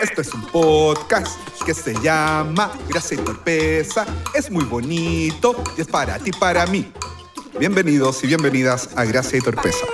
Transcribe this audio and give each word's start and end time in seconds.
Esto 0.00 0.20
es 0.20 0.32
un 0.32 0.42
podcast 0.46 1.36
que 1.66 1.74
se 1.74 1.94
llama 2.00 2.70
Gracia 2.88 3.20
y 3.20 3.24
Torpeza. 3.24 4.06
Es 4.34 4.50
muy 4.50 4.64
bonito 4.64 5.62
y 5.76 5.80
es 5.80 5.88
para 5.88 6.18
ti, 6.18 6.30
para 6.30 6.64
mí. 6.66 6.92
Bienvenidos 7.58 8.22
y 8.22 8.28
bienvenidas 8.28 8.90
a 8.96 9.04
Gracia 9.04 9.38
y 9.38 9.42
Torpeza. 9.42 9.86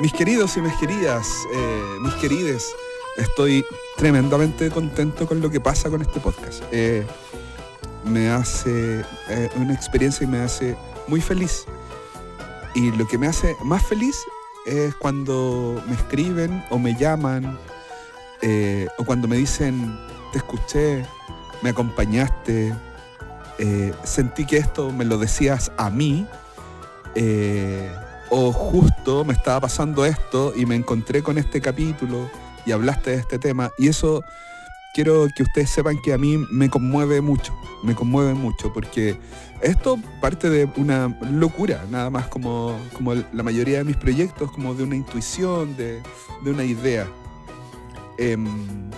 Mis 0.00 0.12
queridos 0.12 0.56
y 0.58 0.60
mis 0.60 0.74
queridas, 0.74 1.26
eh, 1.52 1.96
mis 2.00 2.14
querides, 2.14 2.76
estoy 3.16 3.64
tremendamente 3.96 4.70
contento 4.70 5.26
con 5.26 5.40
lo 5.40 5.50
que 5.50 5.60
pasa 5.60 5.90
con 5.90 6.02
este 6.02 6.20
podcast. 6.20 6.62
Eh, 6.72 7.06
me 8.04 8.28
hace 8.30 9.04
eh, 9.28 9.48
una 9.56 9.72
experiencia 9.74 10.24
y 10.24 10.26
me 10.26 10.40
hace 10.40 10.76
muy 11.06 11.20
feliz. 11.20 11.64
Y 12.74 12.90
lo 12.92 13.06
que 13.06 13.18
me 13.18 13.26
hace 13.26 13.56
más 13.64 13.84
feliz 13.86 14.16
es 14.66 14.94
cuando 14.96 15.82
me 15.86 15.94
escriben 15.94 16.64
o 16.70 16.78
me 16.78 16.96
llaman 16.96 17.58
o 18.98 19.04
cuando 19.04 19.26
me 19.26 19.36
dicen, 19.36 19.98
te 20.32 20.38
escuché, 20.38 21.02
me 21.62 21.70
acompañaste, 21.70 22.74
sentí 24.02 24.44
que 24.44 24.58
esto 24.58 24.92
me 24.92 25.06
lo 25.06 25.16
decías 25.16 25.72
a 25.78 25.88
mí 25.88 26.26
o 28.28 28.52
justo 28.52 29.24
me 29.24 29.32
estaba 29.32 29.60
pasando 29.60 30.04
esto 30.04 30.52
y 30.54 30.66
me 30.66 30.74
encontré 30.74 31.22
con 31.22 31.38
este 31.38 31.60
capítulo 31.60 32.28
y 32.66 32.72
hablaste 32.72 33.10
de 33.10 33.16
este 33.16 33.38
tema. 33.38 33.70
Y 33.78 33.88
eso 33.88 34.22
quiero 34.94 35.26
que 35.34 35.42
ustedes 35.42 35.70
sepan 35.70 36.00
que 36.00 36.12
a 36.12 36.18
mí 36.18 36.38
me 36.50 36.70
conmueve 36.70 37.20
mucho, 37.20 37.52
me 37.82 37.94
conmueve 37.94 38.34
mucho, 38.34 38.72
porque 38.72 39.18
esto 39.60 39.98
parte 40.20 40.48
de 40.48 40.68
una 40.76 41.16
locura, 41.32 41.84
nada 41.90 42.10
más 42.10 42.28
como, 42.28 42.78
como 42.94 43.14
la 43.14 43.42
mayoría 43.42 43.78
de 43.78 43.84
mis 43.84 43.96
proyectos, 43.96 44.50
como 44.52 44.74
de 44.74 44.84
una 44.84 44.96
intuición, 44.96 45.76
de, 45.76 46.00
una 46.44 46.64
idea. 46.64 47.06
Em, 48.18 48.90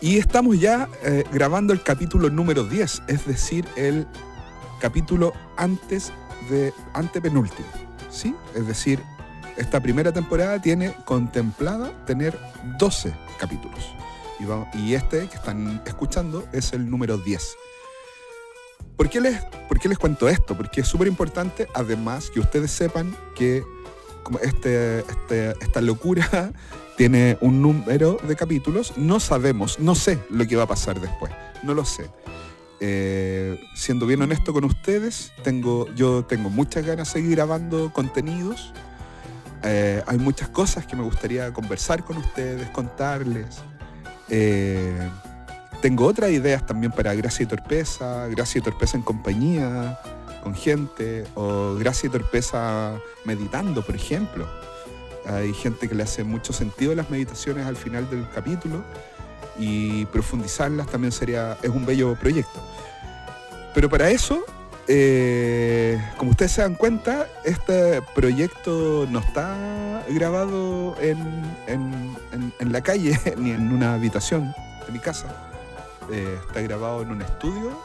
y 0.00 0.18
estamos 0.18 0.60
ya 0.60 0.88
eh, 1.02 1.24
grabando 1.32 1.72
el 1.72 1.82
capítulo 1.82 2.30
número 2.30 2.62
10, 2.62 3.02
es 3.08 3.26
decir, 3.26 3.66
el 3.76 4.06
capítulo 4.80 5.32
antes 5.56 6.12
de 6.48 6.72
antepenúltimo. 6.94 7.66
¿sí? 8.08 8.34
Es 8.54 8.66
decir, 8.66 9.00
esta 9.58 9.80
primera 9.80 10.12
temporada 10.12 10.60
tiene 10.60 10.94
contemplada 11.04 11.92
tener 12.06 12.38
12 12.78 13.12
capítulos. 13.38 13.94
Y, 14.74 14.94
este 14.94 15.26
que 15.28 15.34
están 15.34 15.82
escuchando 15.84 16.46
es 16.52 16.72
el 16.72 16.88
número 16.88 17.18
10. 17.18 17.56
¿Por 18.96 19.08
qué 19.08 19.20
les, 19.20 19.42
por 19.68 19.78
qué 19.78 19.88
les 19.88 19.98
cuento 19.98 20.28
esto? 20.28 20.56
Porque 20.56 20.82
es 20.82 20.88
súper 20.88 21.08
importante, 21.08 21.68
además, 21.74 22.30
que 22.30 22.40
ustedes 22.40 22.70
sepan 22.70 23.16
que 23.34 23.64
como 24.22 24.38
este, 24.38 25.00
este, 25.00 25.50
esta 25.60 25.80
locura 25.80 26.52
tiene 26.96 27.36
un 27.40 27.62
número 27.62 28.18
de 28.26 28.36
capítulos. 28.36 28.96
No 28.96 29.18
sabemos, 29.18 29.80
no 29.80 29.94
sé 29.94 30.18
lo 30.30 30.46
que 30.46 30.56
va 30.56 30.64
a 30.64 30.68
pasar 30.68 31.00
después. 31.00 31.32
No 31.62 31.74
lo 31.74 31.84
sé. 31.84 32.08
Eh, 32.80 33.60
siendo 33.74 34.06
bien 34.06 34.22
honesto 34.22 34.52
con 34.52 34.64
ustedes, 34.64 35.32
tengo, 35.42 35.92
yo 35.94 36.24
tengo 36.24 36.48
muchas 36.48 36.86
ganas 36.86 37.08
de 37.08 37.20
seguir 37.20 37.36
grabando 37.36 37.92
contenidos. 37.92 38.72
Eh, 39.62 40.02
hay 40.06 40.18
muchas 40.18 40.48
cosas 40.48 40.86
que 40.86 40.96
me 40.96 41.02
gustaría 41.02 41.52
conversar 41.52 42.04
con 42.04 42.18
ustedes, 42.18 42.68
contarles. 42.70 43.58
Eh, 44.28 44.96
tengo 45.80 46.06
otras 46.06 46.30
ideas 46.30 46.64
también 46.66 46.92
para 46.92 47.14
Gracia 47.14 47.44
y 47.44 47.46
Torpeza, 47.46 48.26
Gracia 48.28 48.58
y 48.58 48.62
Torpeza 48.62 48.96
en 48.96 49.02
compañía, 49.02 49.98
con 50.42 50.54
gente, 50.54 51.24
o 51.34 51.74
Gracia 51.74 52.08
y 52.08 52.10
Torpeza 52.10 52.98
meditando, 53.24 53.82
por 53.82 53.94
ejemplo. 53.94 54.46
Hay 55.26 55.52
gente 55.52 55.88
que 55.88 55.94
le 55.94 56.04
hace 56.04 56.24
mucho 56.24 56.52
sentido 56.52 56.94
las 56.94 57.10
meditaciones 57.10 57.66
al 57.66 57.76
final 57.76 58.08
del 58.08 58.26
capítulo 58.34 58.82
y 59.58 60.06
profundizarlas 60.06 60.86
también 60.86 61.12
sería, 61.12 61.58
es 61.62 61.70
un 61.70 61.84
bello 61.84 62.14
proyecto. 62.14 62.60
Pero 63.74 63.88
para 63.88 64.10
eso, 64.10 64.44
eh, 64.90 66.02
como 66.16 66.30
ustedes 66.30 66.52
se 66.52 66.62
dan 66.62 66.74
cuenta, 66.74 67.28
este 67.44 68.00
proyecto 68.14 69.06
no 69.10 69.18
está 69.18 70.02
grabado 70.08 70.96
en, 71.00 72.16
la 72.58 72.80
calle 72.80 73.18
ni 73.36 73.50
en 73.50 73.70
una 73.70 73.94
habitación 73.94 74.54
de 74.86 74.92
mi 74.92 74.98
casa. 74.98 75.50
Eh, 76.10 76.38
está 76.46 76.62
grabado 76.62 77.02
en 77.02 77.10
un 77.10 77.20
estudio, 77.20 77.78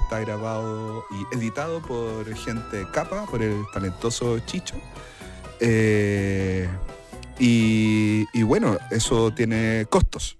está 0.00 0.20
grabado 0.20 1.04
y 1.10 1.36
editado 1.36 1.82
por 1.82 2.32
gente 2.36 2.86
capa, 2.92 3.26
por 3.26 3.42
el 3.42 3.64
talentoso 3.72 4.38
Chicho. 4.40 4.76
Eh, 5.58 6.68
y 7.40 8.42
bueno, 8.44 8.78
eso 8.92 9.32
tiene 9.32 9.86
costos. 9.90 10.38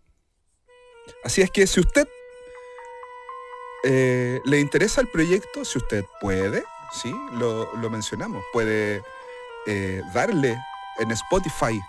Así 1.25 1.43
es 1.43 1.51
que 1.51 1.67
si 1.67 1.81
usted 1.81 2.09
eh, 3.85 4.41
le 4.45 4.61
interesa 4.61 5.01
el 5.01 5.09
proyecto, 5.09 5.65
si 5.65 5.79
usted 5.79 6.05
puede, 6.21 6.65
sí, 6.93 7.15
lo, 7.33 7.69
mencionamos, 7.91 8.43
puede 8.53 9.03
eh, 9.67 10.03
darle 10.13 10.59
en 10.99 11.11
Spotify, 11.13 11.81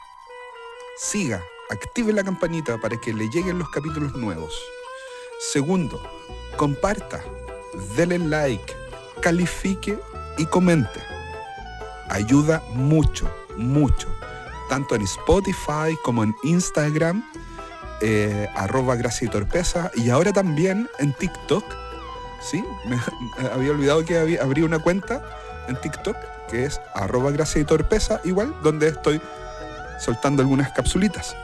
siga, 0.97 1.43
active 1.69 2.13
la 2.13 2.23
campanita 2.23 2.77
para 2.77 2.97
que 2.97 3.13
le 3.13 3.29
lleguen 3.29 3.57
los 3.57 3.69
capítulos 3.69 4.13
nuevos. 4.13 4.53
Segundo, 5.51 6.01
comparta, 6.57 7.23
dele 7.95 8.19
like, 8.19 8.73
califique 9.21 9.97
y 10.37 10.45
comente. 10.45 11.01
Ayuda 12.09 12.63
mucho, 12.73 13.33
mucho, 13.55 14.07
tanto 14.67 14.95
en 14.95 15.03
Spotify 15.03 15.95
como 16.03 16.23
en 16.23 16.35
Instagram 16.43 17.23
eh, 18.01 18.47
arroba 18.55 18.95
gracia 18.95 19.25
y 19.27 19.29
torpeza, 19.29 19.91
y 19.93 20.09
ahora 20.09 20.31
también 20.31 20.89
en 20.99 21.11
TikTok, 21.11 21.65
¿sí? 22.41 22.63
Me, 22.85 22.97
había 23.53 23.71
olvidado 23.71 24.05
que 24.05 24.17
había, 24.17 24.43
abrí 24.43 24.61
una 24.61 24.79
cuenta 24.79 25.21
en 25.67 25.79
TikTok, 25.79 26.15
que 26.49 26.65
es 26.65 26.81
arroba 26.93 27.31
gracia 27.31 27.61
y 27.61 27.65
torpeza, 27.65 28.21
igual, 28.23 28.55
donde 28.63 28.87
estoy 28.89 29.21
soltando 29.99 30.41
algunas 30.41 30.71
capsulitas. 30.71 31.35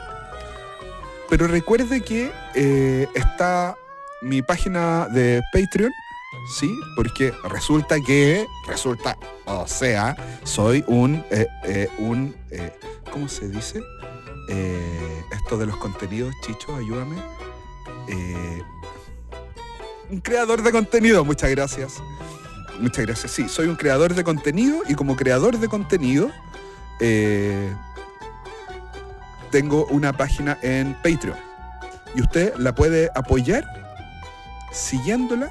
Pero 1.30 1.48
recuerde 1.48 2.02
que 2.02 2.32
eh, 2.54 3.08
está 3.16 3.76
mi 4.22 4.42
página 4.42 5.08
de 5.08 5.42
Patreon, 5.52 5.92
¿sí? 6.60 6.74
Porque 6.96 7.34
resulta 7.50 8.00
que, 8.00 8.46
resulta, 8.68 9.18
o 9.46 9.68
sea, 9.68 10.16
soy 10.44 10.84
un, 10.88 11.24
eh, 11.32 11.90
un 11.98 12.36
¿cómo 13.12 13.28
se 13.28 13.48
dice? 13.48 13.82
Eh, 14.50 15.24
esto 15.32 15.58
de 15.58 15.66
los 15.66 15.78
contenidos, 15.78 16.34
Chicho, 16.42 16.76
ayúdame. 16.76 17.18
Un 20.10 20.20
creador 20.22 20.62
de 20.62 20.72
contenido, 20.72 21.26
muchas 21.26 21.50
gracias. 21.50 21.94
Muchas 22.80 23.06
gracias. 23.06 23.32
Sí, 23.32 23.48
soy 23.48 23.68
un 23.68 23.76
creador 23.76 24.14
de 24.14 24.24
contenido 24.24 24.82
y 24.88 24.96
como 24.96 25.16
creador 25.16 25.58
de 25.58 25.68
contenido 25.68 26.30
eh, 27.00 27.74
tengo 29.52 29.86
una 29.86 30.14
página 30.14 30.58
en 30.62 30.94
Patreon. 30.96 31.38
Y 32.16 32.22
usted 32.22 32.54
la 32.58 32.76
puede 32.76 33.10
apoyar 33.16 33.66
siguiéndola 34.72 35.50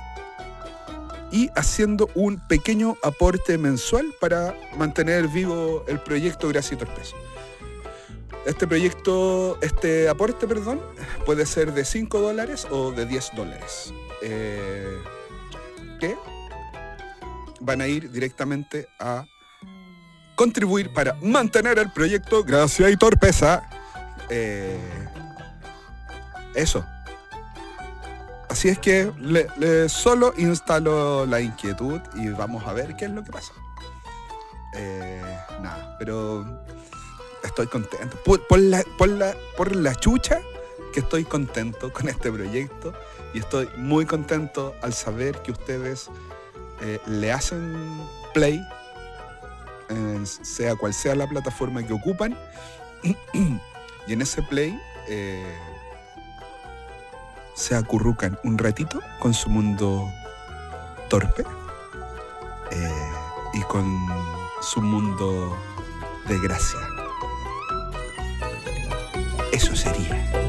y 1.32 1.50
haciendo 1.56 2.08
un 2.14 2.38
pequeño 2.38 2.96
aporte 3.02 3.58
mensual 3.58 4.14
para 4.20 4.54
mantener 4.76 5.26
vivo 5.28 5.84
el 5.88 5.98
proyecto 6.00 6.48
Gracias 6.48 6.74
y 6.74 6.76
Torpeso. 6.76 7.16
Este 8.46 8.66
proyecto, 8.66 9.58
este 9.62 10.08
aporte, 10.08 10.46
perdón, 10.46 10.80
puede 11.24 11.46
ser 11.46 11.72
de 11.72 11.84
5 11.84 12.20
dólares 12.20 12.66
o 12.70 12.92
de 12.92 13.06
10 13.06 13.30
dólares. 13.34 13.92
Eh, 14.26 15.02
que 16.00 16.16
van 17.60 17.82
a 17.82 17.86
ir 17.86 18.10
directamente 18.10 18.88
a 18.98 19.26
contribuir 20.34 20.92
para 20.94 21.14
mantener 21.20 21.78
el 21.78 21.92
proyecto 21.92 22.42
Gracia 22.42 22.88
y 22.88 22.96
Torpeza. 22.96 23.68
Eh, 24.30 24.80
eso. 26.54 26.86
Así 28.48 28.68
es 28.68 28.78
que 28.78 29.12
le, 29.18 29.88
solo 29.90 30.32
instalo 30.38 31.26
la 31.26 31.40
inquietud 31.40 32.00
y 32.14 32.28
vamos 32.28 32.66
a 32.66 32.72
ver 32.72 32.96
qué 32.96 33.04
es 33.04 33.10
lo 33.10 33.24
que 33.24 33.30
pasa. 33.32 33.52
Eh, 34.74 35.22
nada, 35.60 35.96
pero 35.98 36.64
estoy 37.42 37.66
contento. 37.66 38.16
Por, 38.24 38.58
la, 38.58 38.82
por, 38.96 39.76
la, 39.76 39.94
chucha 39.96 40.40
que 40.94 41.00
estoy 41.00 41.24
contento 41.24 41.92
con 41.92 42.08
este 42.08 42.32
proyecto 42.32 42.94
y 43.34 43.40
estoy 43.40 43.68
muy 43.76 44.06
contento 44.06 44.74
al 44.80 44.94
saber 44.94 45.42
que 45.42 45.50
ustedes 45.50 46.08
eh, 46.80 47.00
le 47.06 47.32
hacen 47.32 47.76
play, 48.32 48.64
sea 50.22 50.74
cual 50.76 50.94
sea 50.94 51.14
la 51.14 51.26
plataforma 51.26 51.84
que 51.86 51.92
ocupan, 51.92 52.38
y 54.06 54.12
en 54.12 54.22
ese 54.22 54.42
play 54.42 54.80
eh, 55.08 55.58
se 57.54 57.74
acurrucan 57.74 58.38
un 58.44 58.56
ratito 58.56 59.00
con 59.20 59.34
su 59.34 59.50
mundo 59.50 60.08
torpe 61.08 61.44
eh, 62.70 63.12
y 63.54 63.60
con 63.62 63.86
su 64.62 64.80
mundo 64.80 65.56
de 66.28 66.38
gracia. 66.40 66.80
Eso 69.52 69.76
sería. 69.76 70.43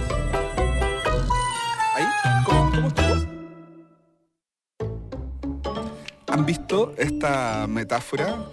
¿Han 6.36 6.46
visto 6.46 6.94
esta 6.98 7.66
metáfora 7.66 8.52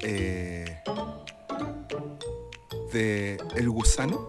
eh, 0.00 0.82
de 2.92 3.38
el 3.54 3.70
gusano? 3.70 4.26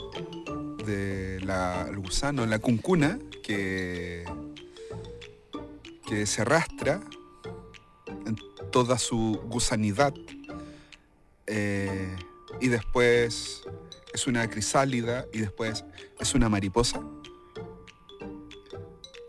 De 0.86 1.40
la, 1.44 1.90
gusano, 1.96 2.46
la 2.46 2.60
cuncuna 2.60 3.18
que, 3.42 4.24
que 6.08 6.28
se 6.28 6.44
arrastra 6.44 7.02
en 8.28 8.38
toda 8.72 9.00
su 9.00 9.42
gusanidad 9.46 10.14
eh, 11.48 12.16
y 12.60 12.68
después 12.68 13.64
es 14.14 14.28
una 14.28 14.48
crisálida 14.48 15.26
y 15.34 15.40
después 15.40 15.86
es 16.20 16.36
una 16.36 16.50
mariposa. 16.50 17.02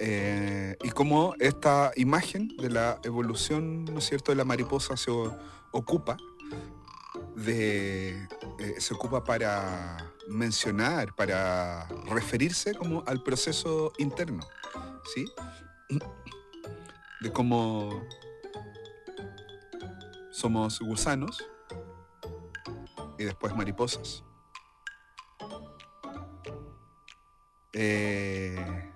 Eh, 0.04 0.76
y 0.82 0.90
cómo 0.90 1.36
esta 1.38 1.92
imagen 1.94 2.48
de 2.56 2.70
la 2.70 2.98
evolución, 3.04 3.84
¿no 3.84 4.00
es 4.00 4.06
cierto?, 4.06 4.32
de 4.32 4.36
la 4.36 4.44
mariposa 4.44 4.96
se 4.96 5.12
ocupa 5.70 6.16
de 7.36 8.28
eh, 8.58 8.74
se 8.78 8.94
ocupa 8.94 9.22
para 9.22 10.12
mencionar, 10.28 11.14
para 11.14 11.86
referirse 12.06 12.74
como 12.74 13.04
al 13.06 13.22
proceso 13.22 13.92
interno, 13.98 14.44
¿sí? 15.14 15.24
De 17.20 17.32
cómo 17.32 18.04
somos 20.32 20.80
gusanos 20.80 21.46
y 23.18 23.24
después 23.24 23.54
mariposas. 23.54 24.24
Eh, 27.72 28.91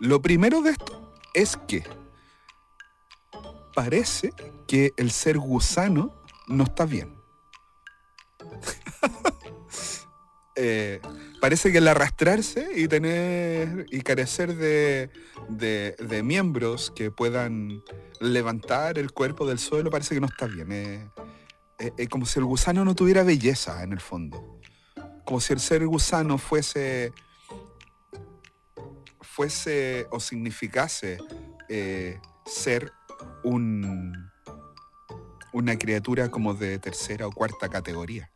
lo 0.00 0.20
primero 0.22 0.62
de 0.62 0.70
esto 0.70 1.12
es 1.34 1.56
que 1.68 1.82
parece 3.74 4.32
que 4.66 4.92
el 4.96 5.10
ser 5.10 5.38
gusano 5.38 6.12
no 6.48 6.64
está 6.64 6.84
bien. 6.86 7.14
Eh, 10.54 11.00
parece 11.40 11.72
que 11.72 11.78
el 11.78 11.88
arrastrarse 11.88 12.68
y 12.76 12.86
tener 12.86 13.86
y 13.90 14.02
carecer 14.02 14.54
de, 14.54 15.08
de- 15.48 16.22
miembros 16.22 16.92
que 16.94 17.10
puedan 17.10 17.82
levantar 18.20 18.98
el 18.98 19.12
cuerpo 19.12 19.46
del 19.46 19.58
suelo 19.58 19.90
parece 19.90 20.14
que 20.14 20.20
no 20.20 20.26
está 20.26 20.46
bien. 20.46 20.70
Eh, 20.70 21.08
eh, 21.78 21.92
eh, 21.96 22.06
como 22.06 22.26
si 22.26 22.38
el 22.38 22.44
gusano 22.44 22.84
no 22.84 22.94
tuviera 22.94 23.22
belleza 23.22 23.82
en 23.82 23.92
el 23.94 24.00
fondo. 24.00 24.60
Como 25.24 25.40
si 25.40 25.54
el 25.54 25.60
ser 25.60 25.86
gusano 25.86 26.36
fuese 26.36 27.14
fuese 29.32 30.06
o 30.10 30.20
significase 30.20 31.16
eh, 31.68 32.20
ser 32.44 32.92
un, 33.42 34.30
una 35.52 35.78
criatura 35.78 36.30
como 36.30 36.52
de 36.52 36.78
tercera 36.78 37.26
o 37.26 37.32
cuarta 37.32 37.70
categoría. 37.70 38.30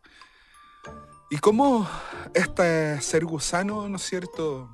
Y 1.30 1.36
como 1.38 1.86
este 2.32 3.00
ser 3.02 3.26
gusano, 3.26 3.88
¿no 3.88 3.96
es 3.96 4.02
cierto?, 4.02 4.70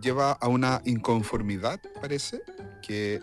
lleva 0.00 0.32
a 0.32 0.48
una 0.48 0.80
inconformidad, 0.84 1.80
parece, 2.00 2.42
que, 2.82 3.20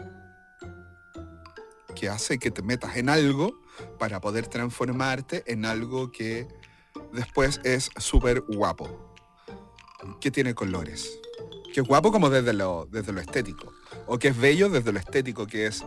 que 1.95 2.09
hace 2.09 2.37
que 2.37 2.51
te 2.51 2.61
metas 2.63 2.97
en 2.97 3.07
algo 3.07 3.61
para 3.97 4.19
poder 4.19 4.47
transformarte 4.47 5.43
en 5.45 5.65
algo 5.65 6.11
que 6.11 6.47
después 7.13 7.61
es 7.63 7.91
súper 7.97 8.41
guapo, 8.41 9.10
que 10.19 10.31
tiene 10.31 10.55
colores, 10.55 11.19
que 11.73 11.81
es 11.81 11.87
guapo 11.87 12.11
como 12.11 12.29
desde 12.29 12.53
lo, 12.53 12.87
desde 12.89 13.13
lo 13.13 13.21
estético, 13.21 13.73
o 14.07 14.19
que 14.19 14.29
es 14.29 14.37
bello 14.37 14.69
desde 14.69 14.91
lo 14.91 14.99
estético, 14.99 15.47
que 15.47 15.67
es 15.67 15.83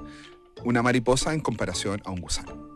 una 0.64 0.82
mariposa 0.82 1.34
en 1.34 1.40
comparación 1.40 2.00
a 2.04 2.10
un 2.10 2.20
gusano. 2.20 2.74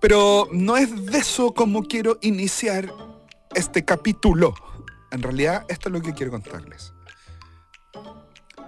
Pero 0.00 0.48
no 0.52 0.76
es 0.76 1.06
de 1.06 1.18
eso 1.18 1.52
como 1.54 1.82
quiero 1.82 2.18
iniciar 2.22 2.92
este 3.54 3.84
capítulo. 3.84 4.54
En 5.10 5.22
realidad, 5.22 5.64
esto 5.68 5.88
es 5.88 5.92
lo 5.92 6.00
que 6.00 6.14
quiero 6.14 6.30
contarles. 6.30 6.92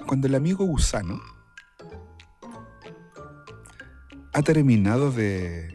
Cuando 0.06 0.26
el 0.26 0.34
amigo 0.34 0.64
gusano 0.64 1.20
ha 4.32 4.42
terminado 4.42 5.12
de 5.12 5.68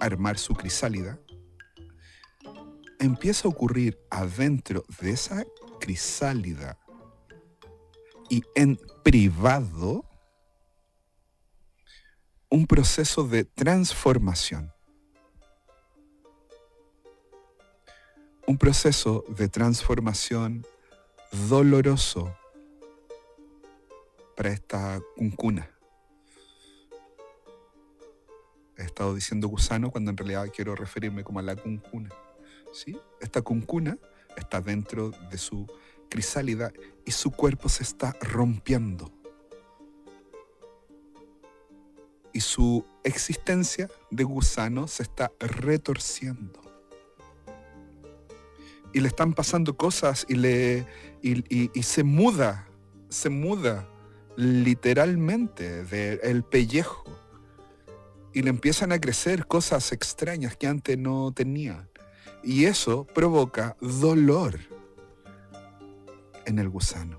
armar 0.00 0.38
su 0.38 0.54
crisálida, 0.54 1.18
empieza 3.06 3.48
a 3.48 3.50
ocurrir 3.50 3.98
adentro 4.10 4.84
de 5.00 5.10
esa 5.10 5.44
crisálida 5.80 6.78
y 8.28 8.42
en 8.54 8.78
privado 9.02 10.04
un 12.50 12.66
proceso 12.66 13.24
de 13.24 13.44
transformación. 13.44 14.72
Un 18.46 18.58
proceso 18.58 19.24
de 19.28 19.48
transformación 19.48 20.64
doloroso 21.48 22.36
para 24.36 24.50
esta 24.50 25.00
cuncuna. 25.16 25.70
He 28.76 28.82
estado 28.82 29.14
diciendo 29.14 29.48
gusano 29.48 29.90
cuando 29.90 30.10
en 30.10 30.16
realidad 30.16 30.52
quiero 30.54 30.74
referirme 30.74 31.24
como 31.24 31.40
a 31.40 31.42
la 31.42 31.56
cuncuna. 31.56 32.10
¿Sí? 32.72 32.98
Esta 33.20 33.42
cuncuna 33.42 33.98
está 34.36 34.60
dentro 34.60 35.10
de 35.30 35.38
su 35.38 35.66
crisálida 36.08 36.72
y 37.04 37.10
su 37.12 37.30
cuerpo 37.30 37.68
se 37.68 37.82
está 37.82 38.14
rompiendo. 38.20 39.10
Y 42.32 42.40
su 42.40 42.84
existencia 43.02 43.88
de 44.10 44.24
gusano 44.24 44.88
se 44.88 45.02
está 45.04 45.32
retorciendo. 45.40 46.60
Y 48.92 49.00
le 49.00 49.08
están 49.08 49.32
pasando 49.32 49.76
cosas 49.76 50.26
y, 50.28 50.34
le, 50.34 50.86
y, 51.22 51.38
y- 51.54 51.70
y 51.74 51.82
se 51.82 52.02
muda, 52.04 52.68
se 53.08 53.30
muda 53.30 53.88
literalmente 54.36 55.84
del 55.84 56.44
pellejo. 56.44 57.04
Y 58.34 58.42
le 58.42 58.50
empiezan 58.50 58.92
a 58.92 58.98
crecer 59.00 59.46
cosas 59.46 59.92
extrañas 59.92 60.56
que 60.56 60.66
antes 60.66 60.98
no 60.98 61.32
tenía. 61.32 61.88
Y 62.46 62.66
eso 62.66 63.04
provoca 63.04 63.76
dolor 63.80 64.56
en 66.44 66.60
el 66.60 66.68
gusano. 66.68 67.18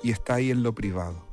Y 0.00 0.12
está 0.12 0.34
ahí 0.34 0.52
en 0.52 0.62
lo 0.62 0.72
privado. 0.72 1.26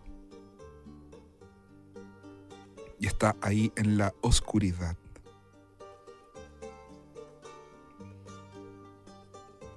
Y 2.99 3.05
está 3.05 3.35
ahí 3.39 3.71
en 3.75 3.99
la 3.99 4.15
oscuridad. 4.21 4.97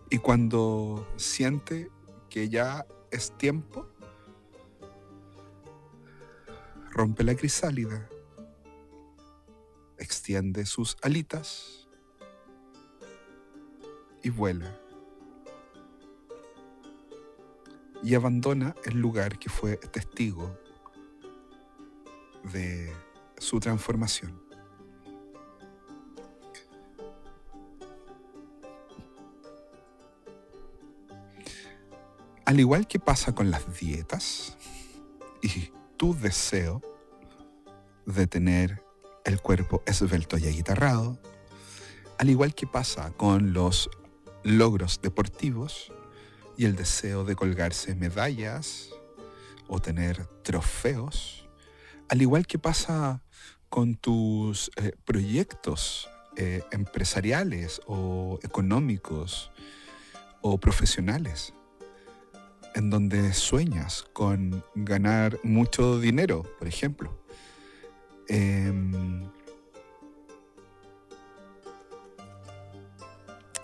Y 0.08 0.16
cuando 0.16 1.06
siente 1.16 1.90
que 2.30 2.48
ya 2.48 2.86
es 3.10 3.36
tiempo, 3.36 3.86
rompe 6.90 7.22
la 7.22 7.34
crisálida, 7.34 8.08
extiende 10.04 10.66
sus 10.66 10.96
alitas 11.02 11.88
y 14.22 14.30
vuela. 14.30 14.78
Y 18.02 18.14
abandona 18.14 18.74
el 18.84 19.00
lugar 19.00 19.38
que 19.38 19.48
fue 19.48 19.76
testigo 19.76 20.58
de 22.52 22.92
su 23.38 23.58
transformación. 23.60 24.44
Al 32.44 32.60
igual 32.60 32.86
que 32.86 32.98
pasa 32.98 33.34
con 33.34 33.50
las 33.50 33.78
dietas 33.78 34.58
y 35.42 35.72
tu 35.96 36.14
deseo 36.14 36.82
de 38.04 38.26
tener 38.26 38.83
el 39.24 39.40
cuerpo 39.40 39.82
esbelto 39.86 40.38
y 40.38 40.46
aguitarrado, 40.46 41.18
al 42.18 42.30
igual 42.30 42.54
que 42.54 42.66
pasa 42.66 43.12
con 43.12 43.52
los 43.52 43.90
logros 44.42 45.00
deportivos 45.02 45.92
y 46.56 46.66
el 46.66 46.76
deseo 46.76 47.24
de 47.24 47.34
colgarse 47.34 47.94
medallas 47.94 48.90
o 49.66 49.80
tener 49.80 50.26
trofeos, 50.42 51.48
al 52.08 52.22
igual 52.22 52.46
que 52.46 52.58
pasa 52.58 53.22
con 53.68 53.96
tus 53.96 54.70
eh, 54.76 54.92
proyectos 55.04 56.08
eh, 56.36 56.62
empresariales 56.70 57.80
o 57.86 58.38
económicos 58.42 59.50
o 60.42 60.58
profesionales, 60.58 61.54
en 62.74 62.90
donde 62.90 63.32
sueñas 63.32 64.04
con 64.12 64.64
ganar 64.74 65.38
mucho 65.42 65.98
dinero, 65.98 66.42
por 66.58 66.68
ejemplo. 66.68 67.23
Em, 68.28 69.28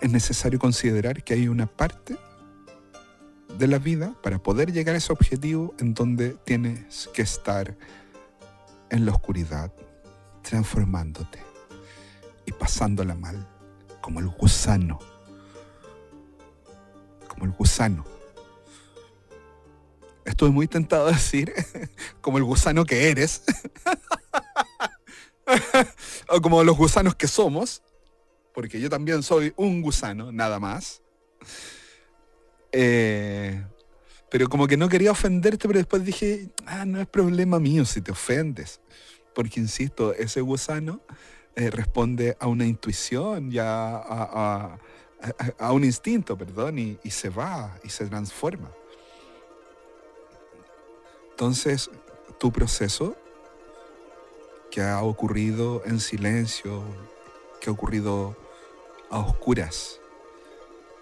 es 0.01 0.11
necesario 0.11 0.59
considerar 0.59 1.23
que 1.23 1.33
hay 1.33 1.47
una 1.47 1.67
parte 1.67 2.17
de 3.57 3.67
la 3.67 3.77
vida 3.77 4.15
para 4.23 4.41
poder 4.41 4.71
llegar 4.71 4.95
a 4.95 4.97
ese 4.97 5.13
objetivo 5.13 5.73
en 5.79 5.93
donde 5.93 6.31
tienes 6.45 7.09
que 7.13 7.21
estar 7.21 7.75
en 8.89 9.05
la 9.05 9.11
oscuridad, 9.11 9.71
transformándote 10.41 11.39
y 12.45 12.51
pasándola 12.51 13.15
mal, 13.15 13.47
como 14.01 14.19
el 14.19 14.27
gusano, 14.27 14.99
como 17.27 17.45
el 17.45 17.51
gusano. 17.51 18.03
Estoy 20.25 20.51
muy 20.51 20.67
tentado 20.67 21.07
a 21.07 21.11
decir, 21.11 21.53
como 22.21 22.37
el 22.37 22.43
gusano 22.43 22.85
que 22.85 23.09
eres, 23.09 23.43
o 26.29 26.41
como 26.41 26.63
los 26.63 26.77
gusanos 26.77 27.15
que 27.15 27.27
somos, 27.27 27.81
porque 28.53 28.79
yo 28.79 28.89
también 28.89 29.23
soy 29.23 29.53
un 29.55 29.81
gusano, 29.81 30.31
nada 30.31 30.59
más. 30.59 31.01
Eh, 32.71 33.63
pero 34.29 34.47
como 34.47 34.67
que 34.67 34.77
no 34.77 34.87
quería 34.89 35.11
ofenderte, 35.11 35.67
pero 35.67 35.79
después 35.79 36.05
dije, 36.05 36.49
ah, 36.65 36.85
no 36.85 37.01
es 37.01 37.07
problema 37.07 37.59
mío 37.59 37.85
si 37.85 38.01
te 38.01 38.11
ofendes. 38.11 38.81
Porque, 39.33 39.59
insisto, 39.59 40.13
ese 40.13 40.41
gusano 40.41 41.01
eh, 41.55 41.69
responde 41.69 42.37
a 42.39 42.47
una 42.47 42.65
intuición, 42.65 43.51
ya 43.51 43.97
a, 43.97 44.77
un 45.71 45.83
instinto, 45.83 46.37
perdón, 46.37 46.79
y 46.79 47.11
se 47.11 47.29
va 47.29 47.77
y 47.83 47.89
se 47.89 48.07
transforma. 48.07 48.71
Entonces, 51.31 51.89
tu 52.39 52.51
proceso 52.51 53.15
que 54.71 54.81
ha 54.81 55.03
ocurrido 55.03 55.83
en 55.85 55.99
silencio, 55.99 56.81
que 57.59 57.69
ha 57.69 57.73
ocurrido 57.73 58.35
a 59.09 59.19
oscuras, 59.19 59.99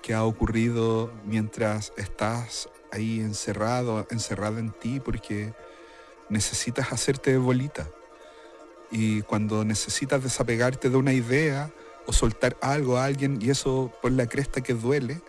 que 0.02 0.16
ha 0.16 0.24
ocurrido 0.24 1.12
mientras 1.24 1.94
estás 1.96 2.68
ahí 2.92 3.20
encerrado, 3.20 4.08
encerrado 4.10 4.58
en 4.58 4.72
ti 4.72 5.00
porque 5.00 5.54
necesitas 6.30 6.92
hacerte 6.92 7.38
bolita. 7.38 7.88
Y 8.92 9.22
cuando 9.22 9.64
necesitas 9.64 10.24
desapegarte 10.24 10.90
de 10.90 10.98
una 10.98 11.14
idea 11.14 11.72
o 12.08 12.12
soltar 12.14 12.58
algo 12.62 12.98
a 12.98 13.06
alguien 13.06 13.38
y 13.40 13.52
eso 13.52 13.94
por 14.02 14.12
la 14.12 14.26
cresta 14.26 14.62
que 14.62 14.74
duele, 14.74 15.22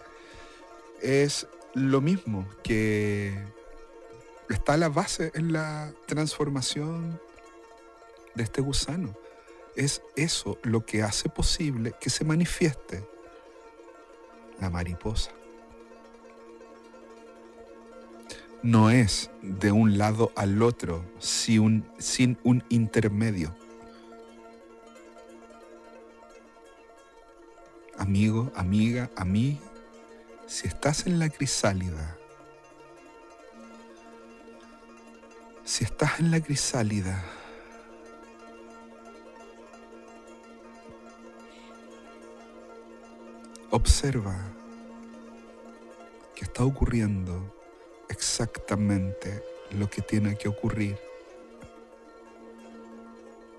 es 1.03 1.47
lo 1.75 2.01
mismo 2.01 2.49
que 2.63 3.39
está 4.49 4.79
la 4.79 4.89
base 4.89 5.31
en 5.35 5.53
la 5.53 5.93
transformación 6.07 7.21
de 8.35 8.43
este 8.43 8.61
gusano. 8.61 9.15
Es 9.77 10.03
eso 10.17 10.59
lo 10.63 10.85
que 10.85 11.03
hace 11.03 11.29
posible 11.29 11.95
que 12.01 12.11
se 12.11 12.25
manifieste 12.25 13.07
la 14.61 14.71
mariposa. 14.71 15.31
No 18.63 18.91
es 18.91 19.31
de 19.41 19.73
un 19.73 19.97
lado 19.97 20.33
al 20.37 20.63
otro 20.63 21.05
sin 21.19 21.61
un, 21.61 21.87
sin 21.99 22.39
un 22.45 22.63
intermedio. 22.69 23.55
Amigo, 27.97 28.51
amiga, 28.55 29.11
mí 29.25 29.61
si 30.51 30.67
estás 30.67 31.07
en 31.07 31.21
la 31.21 31.29
crisálida, 31.29 32.19
si 35.65 35.85
estás 35.85 36.19
en 36.19 36.33
la 36.33 36.41
crisálida, 36.41 37.23
observa 43.71 44.37
que 46.35 46.45
está 46.45 46.65
ocurriendo 46.65 47.55
exactamente 48.09 49.43
lo 49.73 49.89
que 49.89 50.03
tiene 50.03 50.37
que 50.37 50.49
ocurrir 50.49 50.99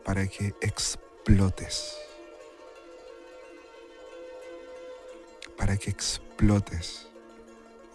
para 0.04 0.28
que 0.28 0.54
explotes. 0.62 1.98
Para 5.58 5.78
que 5.78 5.90
explotes 5.90 7.08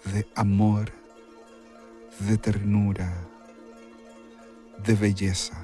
de 0.04 0.26
amor, 0.35 0.90
de 2.20 2.38
ternura, 2.38 3.12
de 4.78 4.94
belleza. 4.94 5.56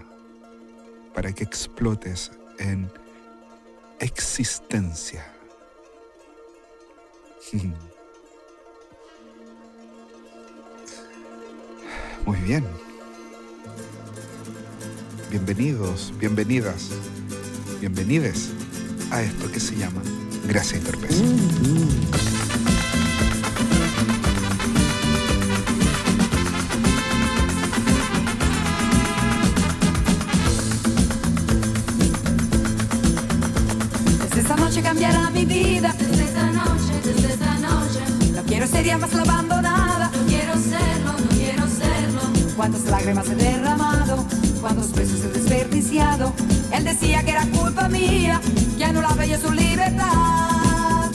Para 1.14 1.32
que 1.32 1.44
explotes 1.44 2.32
en 2.58 2.90
existencia. 4.00 5.24
Muy 12.26 12.38
bien. 12.40 12.64
Bienvenidos, 15.30 16.12
bienvenidas, 16.18 16.90
bienvenides 17.80 18.50
a 19.10 19.22
esto 19.22 19.50
que 19.50 19.58
se 19.58 19.74
llama 19.76 20.02
Gracia 20.46 20.78
y 20.78 20.82
Torpeza. 20.82 21.24
Desde 21.24 22.51
lágrimas 43.14 43.28
he 43.28 43.34
derramado, 43.34 44.24
cuántos 44.60 44.92
besos 44.92 45.24
he 45.24 45.28
desperdiciado. 45.28 46.32
Él 46.72 46.84
decía 46.84 47.22
que 47.22 47.32
era 47.32 47.46
culpa 47.46 47.88
mía, 47.88 48.40
que 48.78 48.84
anulaba 48.84 49.24
yo 49.26 49.38
su 49.38 49.52
libertad. 49.52 51.10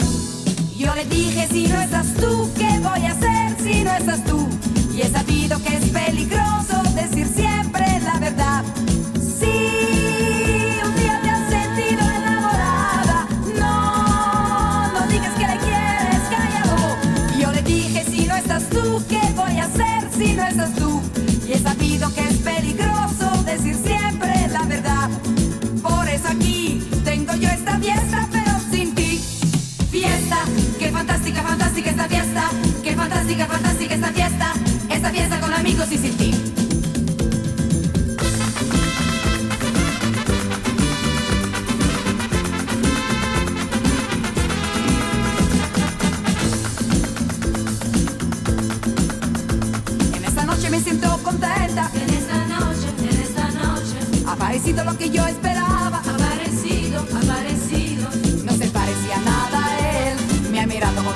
Yo 0.77 0.93
le 0.93 1.05
dije, 1.05 1.47
si 1.51 1.67
no 1.67 1.81
estás 1.81 2.13
tú, 2.15 2.49
¿qué 2.55 2.79
voy 2.79 3.05
a 3.05 3.11
hacer 3.11 3.57
si 3.63 3.83
no 3.83 3.91
estás 3.93 4.23
tú? 4.25 4.47
Y 4.93 5.01
he 5.01 5.09
sabido 5.09 5.61
que 5.63 5.75
es 5.75 5.91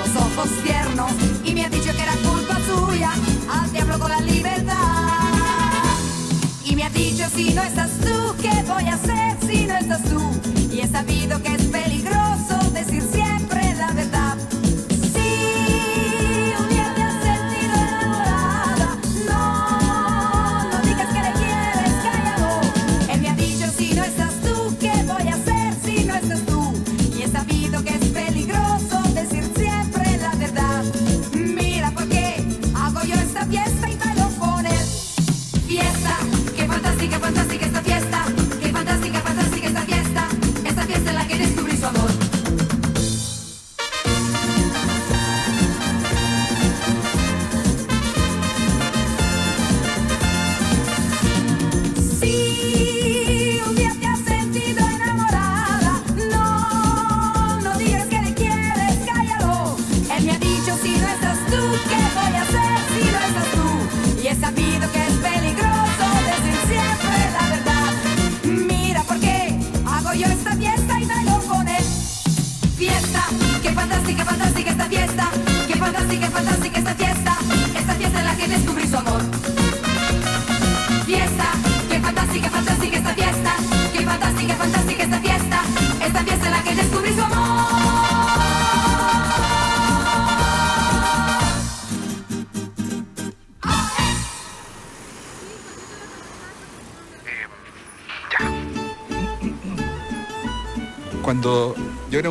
los 0.02 0.16
ojos 0.16 0.50
tiernos 0.64 1.12
y 1.46 1.54
me 1.54 1.66
ha 1.66 1.70
dicho 1.70 1.92
que 1.92 2.02
era 2.02 2.16
culpa 2.28 2.58
suya. 2.66 3.12
Al 3.52 3.72
diablo 3.72 4.00
con 4.00 4.10
la 4.10 4.22
libertad. 4.22 4.76
Y 6.64 6.76
me 6.76 6.84
ha 6.84 6.90
dicho 6.90 7.26
si 7.36 7.54
no 7.54 7.62
estás 7.62 7.92
tú, 8.00 8.36
¿qué 8.42 8.64
voy 8.68 8.86
a 8.86 8.96
hacer 8.96 9.38
si 9.48 9.66
no 9.66 9.76
estás 9.78 10.04
tú? 10.04 10.22
Y 10.74 10.80
he 10.80 10.88
sabido 10.88 11.42
que 11.44 11.54
es 11.56 11.72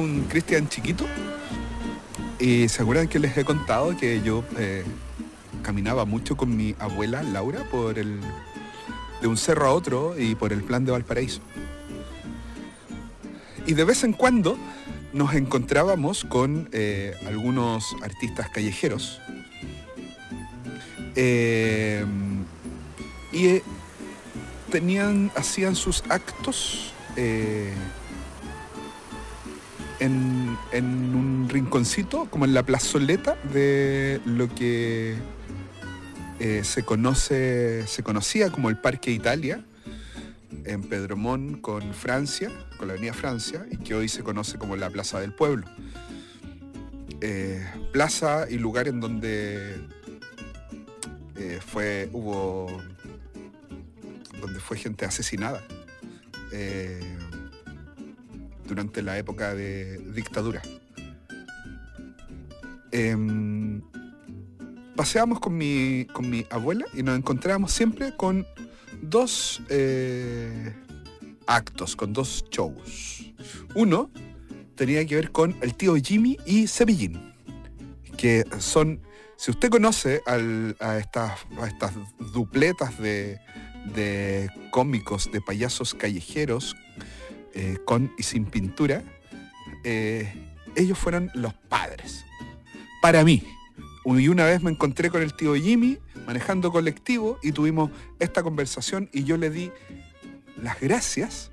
un 0.01 0.23
cristian 0.25 0.69
chiquito, 0.69 1.07
y 2.39 2.69
se 2.69 2.83
acuerdan 2.83 3.07
que 3.07 3.19
les 3.19 3.37
he 3.37 3.45
contado 3.45 3.97
que 3.97 4.23
yo 4.23 4.43
eh, 4.59 4.85
caminaba 5.63 6.05
mucho 6.07 6.37
con 6.37 6.57
mi 6.57 6.75
abuela 6.79 7.23
Laura 7.23 7.65
por 7.71 7.99
el 7.99 8.21
de 9.21 9.27
un 9.27 9.37
cerro 9.37 9.67
a 9.67 9.73
otro 9.73 10.19
y 10.19 10.35
por 10.35 10.53
el 10.53 10.63
plan 10.63 10.85
de 10.85 10.93
Valparaíso. 10.93 11.41
Y 13.67 13.75
de 13.75 13.85
vez 13.85 14.03
en 14.05 14.15
cuando 14.15 14.57
nos 15.13 15.35
encontrábamos 15.35 16.25
con 16.25 16.69
eh, 16.73 17.15
algunos 17.27 17.95
artistas 18.03 18.49
callejeros. 18.49 19.21
Eh, 21.17 22.05
y 23.33 23.61
tenían, 24.71 25.31
hacían 25.37 25.77
sus 25.77 26.03
actos 26.09 26.95
en, 30.01 30.57
un 31.15 31.49
rinconcito, 31.49 32.27
como 32.31 32.45
en 32.45 32.55
la 32.55 32.63
plazoleta 32.65 33.37
de 33.53 34.21
lo 34.25 34.53
que 34.55 35.15
eh, 36.39 36.63
se 36.65 36.83
conoce, 36.83 37.87
se 37.87 38.03
conocía 38.03 38.51
como 38.51 38.71
el 38.71 38.79
Parque 38.79 39.11
Italia, 39.11 39.65
en 40.65 40.83
Pedromón 40.83 41.61
con 41.61 41.95
Francia, 41.95 42.51
con 42.79 42.89
la 42.89 42.95
Avenida 42.95 43.13
Francia, 43.13 43.67
y 43.71 43.77
que 43.77 43.95
hoy 43.95 44.09
se 44.09 44.23
conoce 44.23 44.59
como 44.59 44.77
la 44.77 44.91
Plaza 44.91 45.21
del 45.21 45.33
Pueblo. 45.33 45.67
Eh, 47.21 47.63
plaza 47.93 48.47
y 48.49 48.57
lugar 48.57 48.89
en 48.89 48.99
donde 48.99 49.77
eh, 51.37 51.61
fue, 51.65 52.09
hubo, 52.13 52.83
donde 54.41 54.59
fue 54.59 54.79
gente 54.79 55.05
asesinada 55.05 55.63
durante 58.71 59.03
la 59.03 59.19
época 59.19 59.53
de 59.55 59.99
dictadura. 60.15 60.63
Em, 62.93 63.83
paseábamos 64.95 65.41
con 65.41 65.57
mi, 65.57 66.07
con 66.13 66.31
mi 66.31 66.47
abuela 66.51 66.87
y 66.95 67.03
nos 67.03 67.19
encontrábamos 67.19 67.73
siempre 67.73 68.17
con 68.17 68.47
dos 69.03 69.61
eh, 69.69 70.73
actos, 71.47 71.97
con 71.97 72.13
dos 72.13 72.45
shows. 72.51 73.33
Uno 73.75 74.11
tenía 74.77 75.05
que 75.05 75.17
ver 75.17 75.33
con 75.33 75.57
el 75.63 75.75
tío 75.75 75.97
Jimmy 75.97 76.37
y 76.47 76.69
Cepillín, 76.69 77.35
que 78.17 78.45
son, 78.59 79.03
si 79.37 79.51
usted 79.51 79.69
conoce 79.69 80.23
a, 80.27 80.97
estas, 80.99 81.33
estas 81.67 81.93
dupletas 82.33 82.97
de, 83.01 83.41
de 83.97 84.49
cómicos, 84.71 85.31
de 85.33 85.41
payasos 85.41 85.93
callejeros, 85.93 86.77
eh, 87.55 87.79
con 87.85 88.13
y 88.17 88.23
sin 88.23 88.45
pintura, 88.45 89.03
eh, 89.85 90.33
ellos 90.77 90.99
fueron 90.99 91.31
los 91.35 91.55
padres. 91.55 92.25
Para 93.03 93.25
mí. 93.25 93.43
Y 94.05 94.29
una 94.29 94.45
vez 94.45 94.63
me 94.63 94.71
encontré 94.71 95.11
con 95.11 95.23
el 95.23 95.35
tío 95.35 95.55
Jimmy 95.55 95.99
manejando 96.27 96.73
colectivo 96.73 97.39
y 97.43 97.53
tuvimos 97.53 97.91
esta 98.19 98.43
conversación 98.43 99.09
y 99.13 99.25
yo 99.25 99.37
le 99.37 99.51
di 99.51 99.71
las 100.61 100.81
gracias 100.81 101.51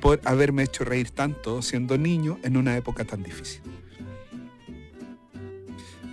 por 0.00 0.20
haberme 0.24 0.62
hecho 0.62 0.84
reír 0.84 1.10
tanto 1.10 1.60
siendo 1.60 1.98
niño 1.98 2.38
en 2.42 2.56
una 2.56 2.76
época 2.76 3.04
tan 3.04 3.22
difícil. 3.22 3.62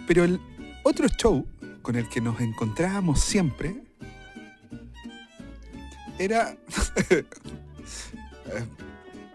Pero 0.07 0.23
el 0.23 0.39
otro 0.83 1.07
show 1.07 1.45
con 1.81 1.95
el 1.95 2.09
que 2.09 2.21
nos 2.21 2.39
encontrábamos 2.41 3.21
siempre 3.21 3.83
era... 6.17 6.57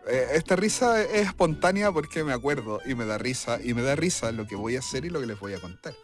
Eh, 0.08 0.28
Esta 0.34 0.56
risa 0.56 1.02
es 1.02 1.26
espontánea 1.26 1.92
porque 1.92 2.24
me 2.24 2.32
acuerdo 2.32 2.80
y 2.86 2.94
me 2.94 3.04
da 3.04 3.18
risa 3.18 3.58
y 3.62 3.74
me 3.74 3.82
da 3.82 3.96
risa 3.96 4.32
lo 4.32 4.46
que 4.46 4.56
voy 4.56 4.76
a 4.76 4.78
hacer 4.80 5.04
y 5.04 5.10
lo 5.10 5.20
que 5.20 5.26
les 5.26 5.38
voy 5.38 5.52
a 5.54 5.60
contar. 5.60 5.94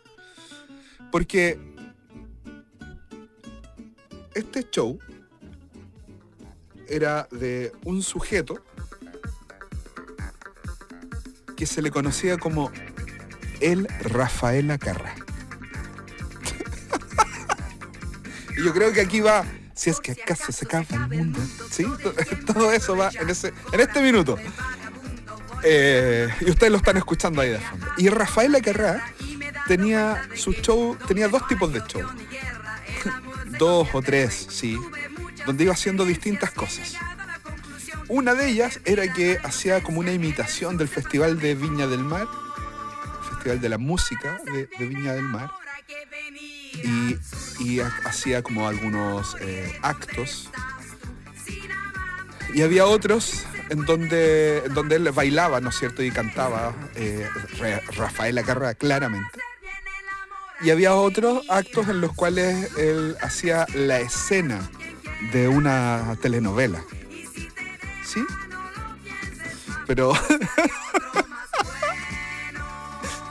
Porque 1.11 1.59
este 4.35 4.69
show 4.71 4.99
era 6.89 7.27
de 7.31 7.73
un 7.85 8.03
sujeto 8.03 8.63
que 11.57 11.67
se 11.67 11.81
le 11.81 11.91
conocía 11.91 12.37
como 12.37 12.71
el 13.61 13.89
Rafael 14.01 14.71
Acarra. 14.71 15.15
y 18.59 18.63
yo 18.63 18.75
creo 18.75 18.93
que 18.93 19.01
aquí 19.01 19.21
va, 19.21 19.47
si 19.77 19.91
es 19.91 20.01
que 20.01 20.13
acaso 20.13 20.51
se 20.51 20.65
acaba 20.65 20.85
el 20.91 21.09
mundo, 21.09 21.39
¿sí? 21.71 21.85
To- 22.03 22.15
Todo 22.53 22.73
eso 22.81 22.97
va 22.97 23.11
en, 23.21 23.31
ese, 23.31 23.53
en 23.73 23.81
este 23.81 24.01
minuto. 24.03 24.37
Eh, 25.63 26.29
y 26.41 26.51
ustedes 26.51 26.71
lo 26.71 26.79
están 26.79 26.97
escuchando 26.97 27.41
ahí 27.41 27.51
de 27.51 27.59
fondo. 27.59 27.87
Y 27.99 28.09
Rafael 28.09 28.55
Acarra 28.55 29.13
tenía 29.67 30.29
su 30.35 30.53
show, 30.53 30.97
tenía 31.07 31.29
dos 31.29 31.47
tipos 31.47 31.73
de 31.73 31.81
show. 31.87 32.03
dos 33.59 33.89
o 33.93 34.03
tres, 34.03 34.47
sí, 34.51 34.79
donde 35.47 35.65
iba 35.65 35.73
haciendo 35.73 36.05
distintas 36.05 36.51
cosas. 36.51 36.95
Una 38.09 38.35
de 38.35 38.49
ellas 38.49 38.81
era 38.85 39.13
que 39.13 39.39
hacía 39.43 39.83
como 39.83 40.01
una 40.01 40.13
imitación 40.13 40.77
del 40.77 40.89
Festival 40.89 41.41
de 41.41 41.55
Viña 41.55 41.87
del 41.87 42.05
Mar, 42.05 42.27
Festival 43.31 43.61
de 43.61 43.69
la 43.69 43.79
Música 43.79 44.39
de, 44.45 44.69
de 44.79 44.87
Viña 44.87 45.13
del 45.15 45.25
Mar, 45.25 45.51
y, 46.85 47.17
y 47.61 47.81
ha- 47.81 47.93
hacía 48.05 48.43
como 48.43 48.69
algunos 48.69 49.37
eh, 49.41 49.79
actos. 49.83 50.51
Y 52.55 52.63
había 52.63 52.87
otros 52.87 53.45
en 53.69 53.85
donde, 53.85 54.63
donde 54.73 54.97
él 54.97 55.11
bailaba, 55.11 55.61
¿no 55.61 55.71
es 55.71 55.77
cierto? 55.77 56.03
Y 56.03 56.11
cantaba 56.11 56.75
eh, 56.95 57.29
Ra- 57.59 57.81
Rafael 57.97 58.39
Acarra 58.39 58.75
claramente. 58.75 59.41
Y 60.63 60.71
había 60.71 60.95
otros 60.95 61.45
actos 61.51 61.89
en 61.89 62.01
los 62.01 62.13
cuales 62.15 62.75
él 62.79 63.17
hacía 63.21 63.67
la 63.75 63.99
escena 64.01 64.61
de 65.33 65.49
una 65.49 66.17
telenovela. 66.23 66.83
¿Sí? 68.05 68.25
Pero. 69.87 70.13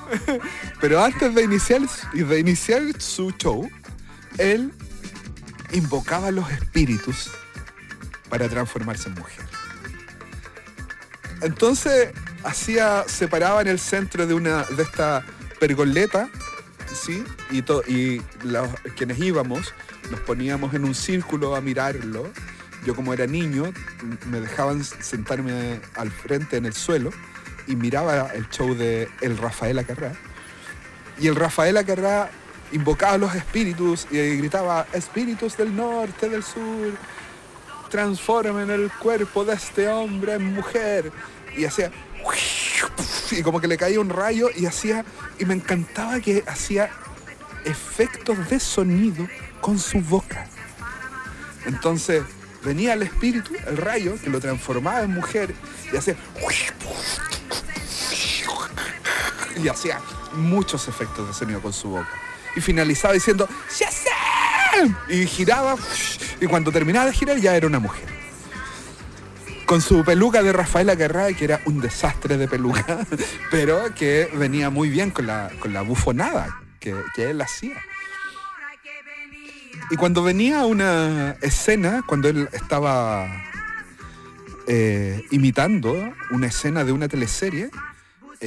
Pero 0.81 1.03
antes 1.03 1.33
de 1.33 1.43
iniciar, 1.43 1.81
de 2.13 2.39
iniciar 2.39 2.81
su 2.99 3.31
show, 3.31 3.69
él 4.37 4.71
invocaba 5.71 6.27
a 6.27 6.31
los 6.31 6.49
espíritus 6.51 7.31
para 8.29 8.47
transformarse 8.49 9.09
en 9.09 9.15
mujer. 9.15 9.45
Entonces 11.41 12.11
hacía, 12.43 13.03
se 13.07 13.27
paraba 13.27 13.61
en 13.61 13.67
el 13.67 13.79
centro 13.79 14.25
de 14.25 14.33
una 14.33 14.63
de 14.63 14.83
esta 14.83 15.23
pergoleta, 15.59 16.29
¿sí? 16.93 17.23
Y, 17.51 17.61
to- 17.61 17.83
y 17.87 18.21
los, 18.43 18.67
quienes 18.95 19.19
íbamos 19.19 19.73
nos 20.11 20.19
poníamos 20.21 20.73
en 20.73 20.85
un 20.85 20.95
círculo 20.95 21.55
a 21.55 21.61
mirarlo. 21.61 22.31
Yo 22.85 22.95
como 22.95 23.13
era 23.13 23.25
niño, 23.25 23.73
me 24.29 24.39
dejaban 24.39 24.83
sentarme 24.83 25.79
al 25.95 26.11
frente 26.11 26.57
en 26.57 26.65
el 26.67 26.73
suelo 26.73 27.09
y 27.67 27.75
miraba 27.75 28.29
el 28.33 28.49
show 28.49 28.75
de 28.75 29.09
el 29.21 29.37
Rafael 29.37 29.79
Acarrá. 29.79 30.13
Y 31.19 31.27
el 31.27 31.35
Rafael 31.35 31.77
Acarrá 31.77 32.29
invocaba 32.71 33.13
a 33.13 33.17
los 33.17 33.33
espíritus 33.35 34.07
y 34.11 34.37
gritaba, 34.37 34.85
espíritus 34.93 35.57
del 35.57 35.75
norte, 35.75 36.29
del 36.29 36.43
sur. 36.43 36.93
transformen 37.89 38.69
el 38.69 38.91
cuerpo 38.91 39.45
de 39.45 39.53
este 39.53 39.87
hombre 39.87 40.33
en 40.33 40.53
mujer. 40.53 41.11
Y 41.55 41.65
hacía... 41.65 41.91
Y 43.31 43.41
como 43.41 43.61
que 43.61 43.67
le 43.67 43.77
caía 43.77 43.99
un 43.99 44.09
rayo 44.09 44.49
y 44.55 44.65
hacía... 44.65 45.05
Y 45.39 45.45
me 45.45 45.53
encantaba 45.53 46.19
que 46.19 46.43
hacía 46.47 46.89
efectos 47.63 48.49
de 48.49 48.59
sonido 48.59 49.27
con 49.61 49.79
su 49.79 49.99
boca. 50.01 50.47
Entonces 51.65 52.23
venía 52.63 52.93
el 52.93 53.03
espíritu, 53.03 53.53
el 53.67 53.77
rayo, 53.77 54.15
que 54.21 54.29
lo 54.29 54.39
transformaba 54.39 55.01
en 55.03 55.11
mujer 55.11 55.53
y 55.91 55.97
hacía... 55.97 56.15
Y 59.61 59.67
hacía 59.67 59.99
muchos 60.33 60.87
efectos 60.87 61.27
de 61.27 61.33
sonido 61.33 61.61
con 61.61 61.73
su 61.73 61.89
boca. 61.89 62.09
Y 62.55 62.61
finalizaba 62.61 63.13
diciendo, 63.13 63.47
¡Shazam! 63.69 64.95
Y 65.09 65.25
giraba, 65.25 65.75
y 66.39 66.45
cuando 66.47 66.71
terminaba 66.71 67.05
de 67.05 67.13
girar 67.13 67.37
ya 67.37 67.55
era 67.55 67.67
una 67.67 67.79
mujer. 67.79 68.05
Con 69.65 69.81
su 69.81 70.03
peluca 70.03 70.43
de 70.43 70.53
Rafaela 70.53 70.95
Guerra, 70.95 71.33
que 71.33 71.45
era 71.45 71.61
un 71.65 71.81
desastre 71.81 72.37
de 72.37 72.47
peluca, 72.47 72.99
pero 73.51 73.93
que 73.95 74.29
venía 74.33 74.69
muy 74.69 74.89
bien 74.89 75.11
con 75.11 75.27
la, 75.27 75.49
con 75.59 75.73
la 75.73 75.81
bufonada 75.81 76.61
que, 76.79 76.95
que 77.15 77.29
él 77.31 77.41
hacía. 77.41 77.81
Y 79.91 79.97
cuando 79.97 80.23
venía 80.23 80.65
una 80.65 81.35
escena, 81.41 82.03
cuando 82.07 82.27
él 82.27 82.49
estaba 82.53 83.27
eh, 84.67 85.23
imitando 85.29 86.11
una 86.31 86.47
escena 86.47 86.83
de 86.83 86.91
una 86.91 87.07
teleserie, 87.07 87.69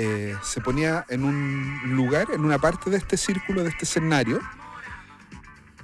eh, 0.01 0.37
se 0.43 0.61
ponía 0.61 1.05
en 1.09 1.25
un 1.25 1.97
lugar, 1.97 2.29
en 2.33 2.45
una 2.45 2.59
parte 2.59 2.89
de 2.89 2.99
este 2.99 3.17
círculo, 3.17 3.65
de 3.65 3.71
este 3.71 3.85
escenario, 3.85 4.41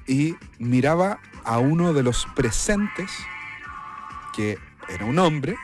y 0.07 0.37
miraba 0.61 1.19
a 1.45 1.59
uno 1.59 1.93
de 1.93 2.05
los 2.05 2.27
presentes, 2.37 3.11
que 4.37 4.57
era 4.89 5.05
un 5.05 5.19
hombre, 5.19 5.57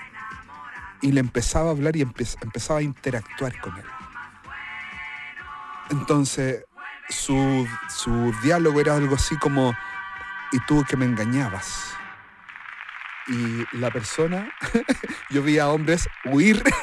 y 1.00 1.12
le 1.12 1.20
empezaba 1.20 1.68
a 1.68 1.72
hablar 1.72 1.94
y 1.94 2.04
empe- 2.04 2.36
empezaba 2.42 2.80
a 2.80 2.82
interactuar 2.82 3.58
con 3.60 3.76
él. 3.76 3.84
Entonces, 5.90 6.64
su, 7.08 7.68
su 7.88 8.34
diálogo 8.42 8.80
era 8.80 8.96
algo 8.96 9.14
así 9.14 9.36
como, 9.38 9.72
y 10.50 10.58
tú 10.66 10.84
que 10.88 10.96
me 10.96 11.04
engañabas. 11.04 11.94
Y 13.28 13.64
la 13.76 13.90
persona, 13.92 14.50
yo 15.30 15.40
vi 15.42 15.58
a 15.60 15.68
hombres 15.68 16.08
huir. 16.24 16.62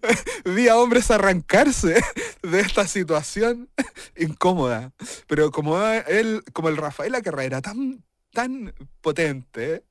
vi 0.44 0.68
a 0.68 0.76
hombres 0.76 1.10
arrancarse 1.10 2.00
de 2.42 2.60
esta 2.60 2.86
situación 2.86 3.68
incómoda. 4.16 4.92
Pero 5.26 5.50
como 5.50 5.80
él, 5.82 6.42
como 6.52 6.68
el 6.68 6.76
Rafael 6.76 7.14
Acarra 7.14 7.44
era 7.44 7.60
tan, 7.60 8.04
tan 8.32 8.72
potente, 9.00 9.84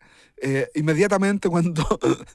eh, 0.43 0.69
inmediatamente 0.73 1.49
cuando 1.49 1.85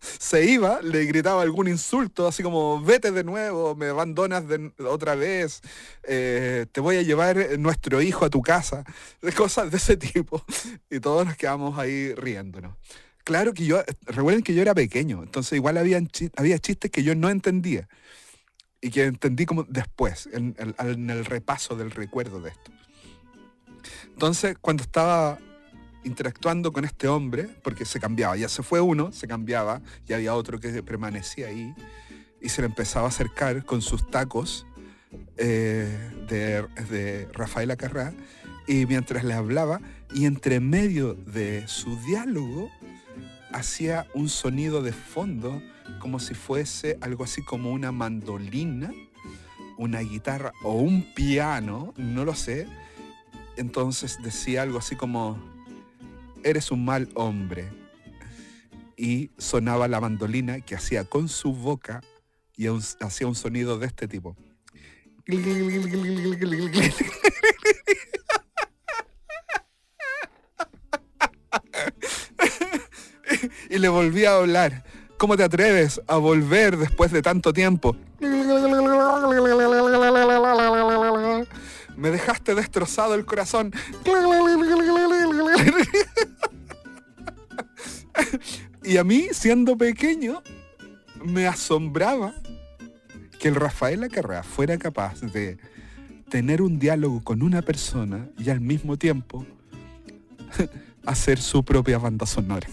se 0.00 0.44
iba 0.44 0.80
le 0.80 1.04
gritaba 1.06 1.42
algún 1.42 1.66
insulto, 1.66 2.28
así 2.28 2.42
como 2.42 2.80
vete 2.80 3.10
de 3.10 3.24
nuevo, 3.24 3.74
me 3.74 3.86
abandonas 3.86 4.46
de, 4.46 4.72
otra 4.88 5.16
vez, 5.16 5.60
eh, 6.04 6.66
te 6.70 6.80
voy 6.80 6.98
a 6.98 7.02
llevar 7.02 7.58
nuestro 7.58 8.00
hijo 8.00 8.24
a 8.24 8.30
tu 8.30 8.42
casa, 8.42 8.84
cosas 9.36 9.70
de 9.72 9.78
ese 9.78 9.96
tipo. 9.96 10.44
Y 10.88 11.00
todos 11.00 11.26
nos 11.26 11.36
quedamos 11.36 11.78
ahí 11.78 12.14
riéndonos. 12.14 12.76
Claro 13.26 13.52
que 13.54 13.64
yo, 13.66 13.82
recuerden 14.02 14.44
que 14.44 14.54
yo 14.54 14.62
era 14.62 14.72
pequeño, 14.72 15.24
entonces 15.24 15.54
igual 15.56 15.78
habían 15.78 16.06
chi- 16.06 16.30
había 16.36 16.60
chistes 16.60 16.92
que 16.92 17.02
yo 17.02 17.16
no 17.16 17.28
entendía 17.28 17.88
y 18.80 18.90
que 18.90 19.02
entendí 19.02 19.46
como 19.46 19.64
después, 19.64 20.28
en, 20.32 20.54
el- 20.58 20.76
en 20.78 21.10
el 21.10 21.24
repaso 21.24 21.74
del 21.74 21.90
recuerdo 21.90 22.40
de 22.40 22.50
esto. 22.50 22.70
Entonces, 24.10 24.56
cuando 24.60 24.84
estaba 24.84 25.40
interactuando 26.04 26.72
con 26.72 26.84
este 26.84 27.08
hombre, 27.08 27.48
porque 27.64 27.84
se 27.84 27.98
cambiaba, 27.98 28.36
ya 28.36 28.48
se 28.48 28.62
fue 28.62 28.80
uno, 28.80 29.10
se 29.10 29.26
cambiaba, 29.26 29.82
y 30.06 30.12
había 30.12 30.32
otro 30.36 30.60
que 30.60 30.80
permanecía 30.84 31.48
ahí, 31.48 31.74
y 32.40 32.48
se 32.48 32.62
le 32.62 32.68
empezaba 32.68 33.06
a 33.06 33.08
acercar 33.08 33.64
con 33.64 33.82
sus 33.82 34.08
tacos 34.08 34.68
eh, 35.36 36.12
de, 36.28 36.64
de 36.90 37.26
Rafael 37.32 37.72
Acarrá, 37.72 38.14
y 38.68 38.86
mientras 38.86 39.24
le 39.24 39.34
hablaba, 39.34 39.80
y 40.14 40.26
entre 40.26 40.60
medio 40.60 41.14
de 41.14 41.66
su 41.66 42.00
diálogo, 42.02 42.70
hacía 43.56 44.06
un 44.12 44.28
sonido 44.28 44.82
de 44.82 44.92
fondo, 44.92 45.62
como 45.98 46.20
si 46.20 46.34
fuese 46.34 46.98
algo 47.00 47.24
así 47.24 47.42
como 47.42 47.72
una 47.72 47.90
mandolina, 47.90 48.92
una 49.78 50.00
guitarra 50.00 50.52
o 50.62 50.74
un 50.74 51.14
piano, 51.14 51.94
no 51.96 52.26
lo 52.26 52.34
sé. 52.34 52.66
Entonces 53.56 54.18
decía 54.22 54.60
algo 54.62 54.78
así 54.78 54.94
como, 54.94 55.38
eres 56.44 56.70
un 56.70 56.84
mal 56.84 57.08
hombre. 57.14 57.70
Y 58.94 59.30
sonaba 59.38 59.88
la 59.88 60.00
mandolina 60.00 60.60
que 60.60 60.74
hacía 60.74 61.04
con 61.04 61.28
su 61.28 61.54
boca 61.54 62.02
y 62.56 62.66
hacía 62.66 63.26
un 63.26 63.34
sonido 63.34 63.78
de 63.78 63.86
este 63.86 64.06
tipo. 64.06 64.36
Y 73.70 73.78
le 73.78 73.88
volví 73.88 74.24
a 74.24 74.36
hablar. 74.36 74.84
¿Cómo 75.18 75.36
te 75.36 75.44
atreves 75.44 76.00
a 76.06 76.16
volver 76.16 76.76
después 76.76 77.10
de 77.10 77.22
tanto 77.22 77.52
tiempo? 77.52 77.96
Me 81.96 82.10
dejaste 82.10 82.54
destrozado 82.54 83.14
el 83.14 83.24
corazón. 83.24 83.72
Y 88.82 88.98
a 88.98 89.04
mí, 89.04 89.28
siendo 89.32 89.76
pequeño, 89.76 90.42
me 91.24 91.48
asombraba 91.48 92.32
que 93.40 93.48
el 93.48 93.56
Rafael 93.56 94.04
Acarrá 94.04 94.44
fuera 94.44 94.78
capaz 94.78 95.20
de 95.20 95.58
tener 96.28 96.62
un 96.62 96.78
diálogo 96.78 97.22
con 97.24 97.42
una 97.42 97.62
persona 97.62 98.28
y 98.38 98.48
al 98.50 98.60
mismo 98.60 98.96
tiempo 98.96 99.44
hacer 101.04 101.40
su 101.40 101.64
propia 101.64 101.98
banda 101.98 102.26
sonora. 102.26 102.68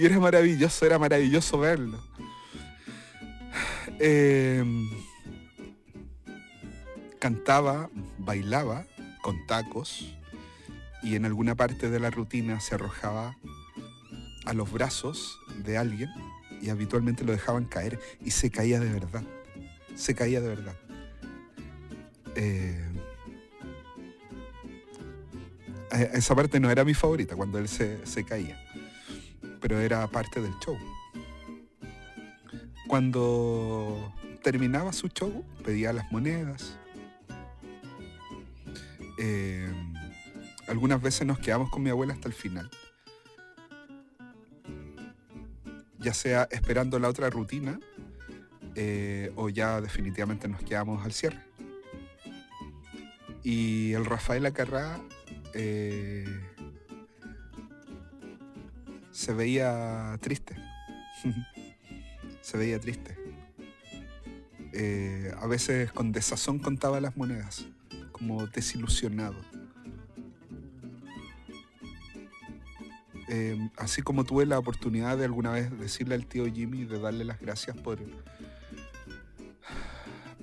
Y 0.00 0.06
era 0.06 0.18
maravilloso, 0.18 0.86
era 0.86 0.98
maravilloso 0.98 1.58
verlo. 1.58 1.98
Eh, 4.02 4.64
cantaba, 7.18 7.90
bailaba 8.16 8.86
con 9.20 9.46
tacos 9.46 10.16
y 11.02 11.16
en 11.16 11.26
alguna 11.26 11.54
parte 11.54 11.90
de 11.90 12.00
la 12.00 12.10
rutina 12.10 12.60
se 12.60 12.76
arrojaba 12.76 13.36
a 14.46 14.54
los 14.54 14.72
brazos 14.72 15.38
de 15.64 15.76
alguien 15.76 16.08
y 16.62 16.70
habitualmente 16.70 17.24
lo 17.24 17.32
dejaban 17.32 17.66
caer 17.66 17.98
y 18.24 18.30
se 18.30 18.50
caía 18.50 18.80
de 18.80 18.90
verdad. 18.90 19.24
Se 19.94 20.14
caía 20.14 20.40
de 20.40 20.48
verdad. 20.48 20.76
Eh, 22.36 22.88
eh, 25.92 26.10
esa 26.14 26.34
parte 26.34 26.58
no 26.58 26.70
era 26.70 26.84
mi 26.84 26.94
favorita 26.94 27.36
cuando 27.36 27.58
él 27.58 27.68
se, 27.68 28.06
se 28.06 28.24
caía, 28.24 28.58
pero 29.60 29.80
era 29.80 30.06
parte 30.08 30.40
del 30.40 30.52
show. 30.58 30.76
Cuando 32.86 34.12
terminaba 34.42 34.92
su 34.92 35.08
show, 35.08 35.44
pedía 35.64 35.92
las 35.92 36.10
monedas. 36.10 36.76
Eh, 39.18 39.70
algunas 40.66 41.00
veces 41.00 41.26
nos 41.26 41.38
quedamos 41.38 41.70
con 41.70 41.82
mi 41.82 41.90
abuela 41.90 42.14
hasta 42.14 42.28
el 42.28 42.34
final. 42.34 42.70
Ya 45.98 46.14
sea 46.14 46.48
esperando 46.50 46.98
la 46.98 47.08
otra 47.08 47.28
rutina 47.28 47.78
eh, 48.74 49.32
o 49.36 49.50
ya 49.50 49.80
definitivamente 49.80 50.48
nos 50.48 50.62
quedamos 50.62 51.04
al 51.04 51.12
cierre. 51.12 51.40
Y 53.42 53.92
el 53.92 54.04
Rafael 54.04 54.46
Acarrá 54.46 55.00
eh, 55.54 56.49
se 59.20 59.34
veía 59.34 60.16
triste. 60.22 60.56
se 62.40 62.56
veía 62.56 62.80
triste. 62.80 63.18
Eh, 64.72 65.30
a 65.38 65.46
veces 65.46 65.92
con 65.92 66.10
desazón 66.10 66.58
contaba 66.58 67.02
las 67.02 67.18
monedas, 67.18 67.66
como 68.12 68.46
desilusionado. 68.46 69.36
Eh, 73.28 73.58
así 73.76 74.00
como 74.00 74.24
tuve 74.24 74.46
la 74.46 74.58
oportunidad 74.58 75.18
de 75.18 75.26
alguna 75.26 75.50
vez 75.50 75.70
decirle 75.78 76.14
al 76.14 76.24
tío 76.26 76.46
Jimmy 76.50 76.86
de 76.86 76.98
darle 76.98 77.24
las 77.26 77.40
gracias 77.40 77.76
por, 77.76 77.98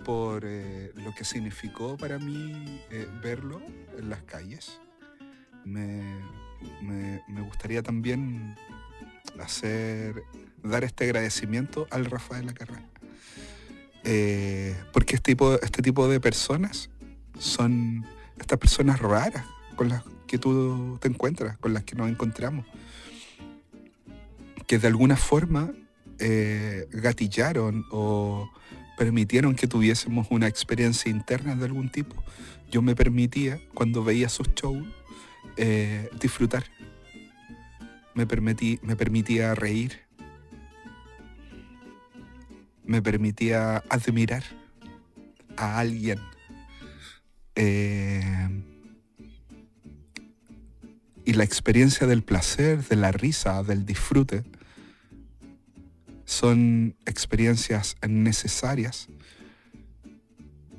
por 0.05 0.43
eh, 0.45 0.91
lo 0.95 1.15
que 1.15 1.25
significó 1.25 1.97
para 1.97 2.19
mí 2.19 2.79
verlo 3.23 3.59
en 3.97 4.09
las 4.11 4.21
calles. 4.21 4.79
Me- 5.65 6.21
me 7.27 7.41
gustaría 7.41 7.83
también 7.83 8.55
hacer, 9.39 10.23
dar 10.63 10.83
este 10.83 11.05
agradecimiento 11.05 11.87
al 11.91 12.05
Rafael 12.05 12.49
Acarrá. 12.49 12.83
Eh, 14.03 14.75
porque 14.93 15.15
este 15.15 15.31
tipo, 15.31 15.55
este 15.61 15.81
tipo 15.81 16.07
de 16.07 16.19
personas 16.19 16.89
son 17.37 18.05
estas 18.39 18.57
personas 18.57 18.99
raras 18.99 19.45
con 19.75 19.89
las 19.89 20.03
que 20.27 20.37
tú 20.37 20.97
te 21.01 21.07
encuentras, 21.07 21.57
con 21.57 21.73
las 21.73 21.83
que 21.83 21.95
nos 21.95 22.09
encontramos, 22.09 22.65
que 24.65 24.77
de 24.77 24.87
alguna 24.87 25.15
forma 25.15 25.71
eh, 26.19 26.87
gatillaron 26.91 27.85
o 27.91 28.49
permitieron 28.97 29.55
que 29.55 29.67
tuviésemos 29.67 30.27
una 30.29 30.47
experiencia 30.47 31.09
interna 31.11 31.55
de 31.55 31.65
algún 31.65 31.89
tipo. 31.89 32.15
Yo 32.69 32.81
me 32.81 32.95
permitía, 32.95 33.61
cuando 33.73 34.03
veía 34.03 34.27
sus 34.27 34.49
shows, 34.55 34.85
eh, 35.55 36.09
disfrutar. 36.19 36.65
Me, 38.17 38.25
permití, 38.25 38.79
me 38.81 38.95
permitía 38.95 39.53
reír. 39.53 40.01
Me 42.83 42.99
permitía 42.99 43.83
admirar 43.89 44.43
a 45.55 45.77
alguien. 45.77 46.17
Eh, 47.53 48.63
y 51.25 51.33
la 51.33 51.43
experiencia 51.43 52.07
del 52.07 52.23
placer, 52.23 52.83
de 52.87 52.95
la 52.95 53.11
risa, 53.11 53.61
del 53.61 53.85
disfrute, 53.85 54.43
son 56.25 56.95
experiencias 57.05 57.97
necesarias 58.01 59.09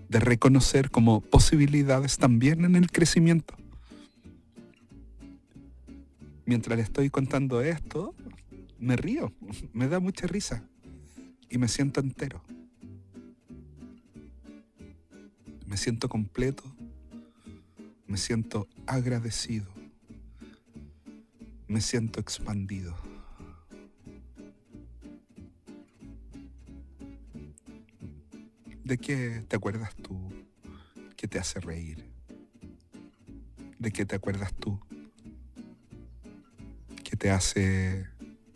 de 0.09 0.19
reconocer 0.19 0.91
como 0.91 1.21
posibilidades 1.21 2.19
también 2.19 2.65
en 2.65 2.75
el 2.75 2.91
crecimiento. 2.91 3.58
Mientras 6.49 6.79
le 6.79 6.83
estoy 6.83 7.11
contando 7.11 7.61
esto, 7.61 8.15
me 8.79 8.97
río, 8.97 9.35
me 9.75 9.87
da 9.87 10.01
mucha 10.01 10.27
risa 10.27 10.67
y 11.51 11.59
me 11.59 11.69
siento 11.69 12.01
entero. 12.01 12.43
Me 15.67 15.77
siento 15.77 16.09
completo, 16.09 16.65
me 18.07 18.17
siento 18.17 18.67
agradecido, 18.87 19.67
me 21.67 21.83
siento 21.83 22.19
expandido. 22.19 22.97
¿De 28.85 28.97
qué 28.97 29.45
te 29.47 29.57
acuerdas 29.57 29.95
tú 29.97 30.33
que 31.15 31.29
te 31.29 31.39
hace 31.39 31.61
reír? 31.61 32.11
¿De 33.79 33.93
qué 33.93 34.07
te 34.07 34.17
acuerdas 34.17 34.55
tú 34.55 34.81
te 37.19 37.31
hace 37.31 38.07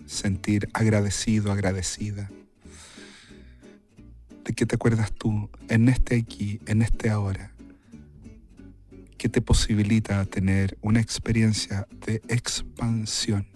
sentir 0.06 0.68
agradecido, 0.72 1.52
agradecida? 1.52 2.30
¿De 4.44 4.52
qué 4.54 4.66
te 4.66 4.76
acuerdas 4.76 5.12
tú 5.12 5.50
en 5.68 5.88
este 5.88 6.16
aquí, 6.16 6.60
en 6.66 6.82
este 6.82 7.10
ahora? 7.10 7.52
que 9.18 9.28
te 9.28 9.40
posibilita 9.40 10.24
tener 10.24 10.76
una 10.80 11.00
experiencia 11.00 11.86
de 12.04 12.20
expansión 12.26 13.46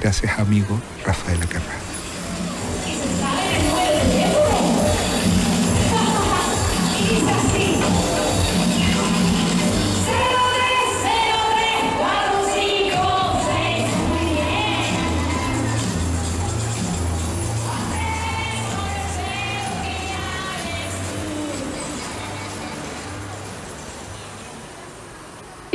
Gracias 0.00 0.38
amigo 0.38 0.80
Rafael 1.04 1.42
Acarra. 1.42 1.74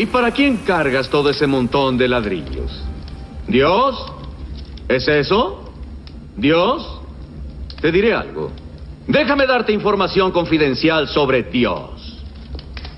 ¿Y 0.01 0.07
para 0.07 0.31
quién 0.31 0.57
cargas 0.65 1.07
todo 1.09 1.29
ese 1.29 1.45
montón 1.45 1.95
de 1.95 2.07
ladrillos? 2.07 2.71
¿Dios? 3.47 4.03
¿Es 4.87 5.07
eso? 5.07 5.71
¿Dios? 6.35 7.01
Te 7.79 7.91
diré 7.91 8.11
algo. 8.11 8.51
Déjame 9.05 9.45
darte 9.45 9.71
información 9.71 10.31
confidencial 10.31 11.07
sobre 11.07 11.43
Dios. 11.43 12.17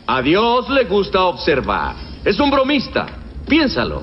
A 0.07 0.21
Dios 0.21 0.69
le 0.69 0.85
gusta 0.85 1.23
observar. 1.23 1.97
Es 2.23 2.39
un 2.39 2.49
bromista. 2.49 3.05
Piénsalo. 3.49 4.01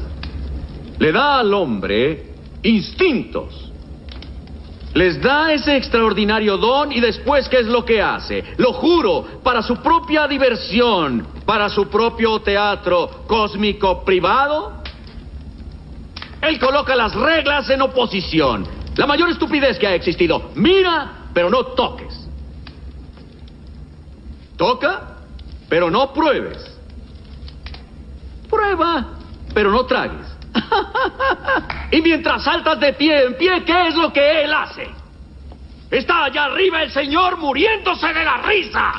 Le 0.99 1.11
da 1.11 1.39
al 1.39 1.55
hombre 1.55 2.35
instintos. 2.63 3.70
Les 4.95 5.21
da 5.21 5.53
ese 5.53 5.77
extraordinario 5.77 6.57
don 6.57 6.91
y 6.91 7.01
después, 7.01 7.49
¿qué 7.49 7.61
es 7.61 7.67
lo 7.67 7.85
que 7.85 8.03
hace? 8.03 8.43
Lo 8.57 8.73
juro, 8.73 9.25
para 9.43 9.63
su 9.63 9.77
propia 9.77 10.27
diversión, 10.27 11.27
para 11.47 11.69
su 11.69 11.89
propio 11.89 12.41
teatro 12.41 13.23
cósmico 13.27 14.05
privado, 14.05 14.83
él 16.43 16.59
coloca 16.59 16.97
las 16.97 17.15
reglas 17.15 17.71
en 17.71 17.83
oposición. 17.83 18.67
La 18.97 19.07
mayor 19.07 19.31
estupidez 19.31 19.79
que 19.79 19.87
ha 19.87 19.95
existido. 19.95 20.51
Mira, 20.57 21.29
pero 21.33 21.49
no 21.51 21.65
toques. 21.67 22.29
Toca, 24.57 25.19
pero 25.69 25.91
no 25.91 26.13
pruebes. 26.13 26.79
Prueba, 28.49 29.19
pero 29.55 29.71
no 29.71 29.87
tragues. 29.87 30.30
Y 31.91 32.03
mientras 32.03 32.45
saltas 32.45 32.79
de 32.81 32.93
pie 32.95 33.25
en 33.25 33.37
pie, 33.37 33.65
¿qué 33.65 33.89
es 33.89 33.95
lo 33.95 34.13
que 34.13 34.43
él 34.45 34.53
hace? 34.53 34.89
Está 35.91 36.25
allá 36.25 36.45
arriba 36.45 36.83
el 36.83 36.91
señor 36.91 37.37
muriéndose 37.37 38.13
de 38.13 38.25
la 38.25 38.37
risa. 38.39 38.93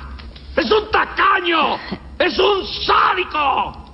Es 0.55 0.69
un 0.69 0.91
tacaño. 0.91 1.77
Es 2.19 2.37
un 2.37 2.65
sádico. 2.65 3.89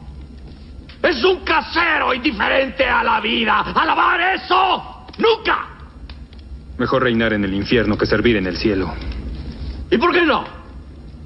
Es 1.01 1.23
un 1.23 1.43
casero 1.45 2.13
indiferente 2.13 2.85
a 2.85 3.03
la 3.03 3.21
vida. 3.21 3.59
¡Alabar 3.75 4.19
eso! 4.35 5.05
¡Nunca! 5.17 5.67
Mejor 6.77 7.03
reinar 7.03 7.33
en 7.33 7.43
el 7.43 7.53
infierno 7.53 7.97
que 7.97 8.05
servir 8.05 8.35
en 8.35 8.47
el 8.47 8.57
cielo. 8.57 8.93
¿Y 9.89 9.97
por 9.97 10.11
qué 10.11 10.21
no? 10.23 10.43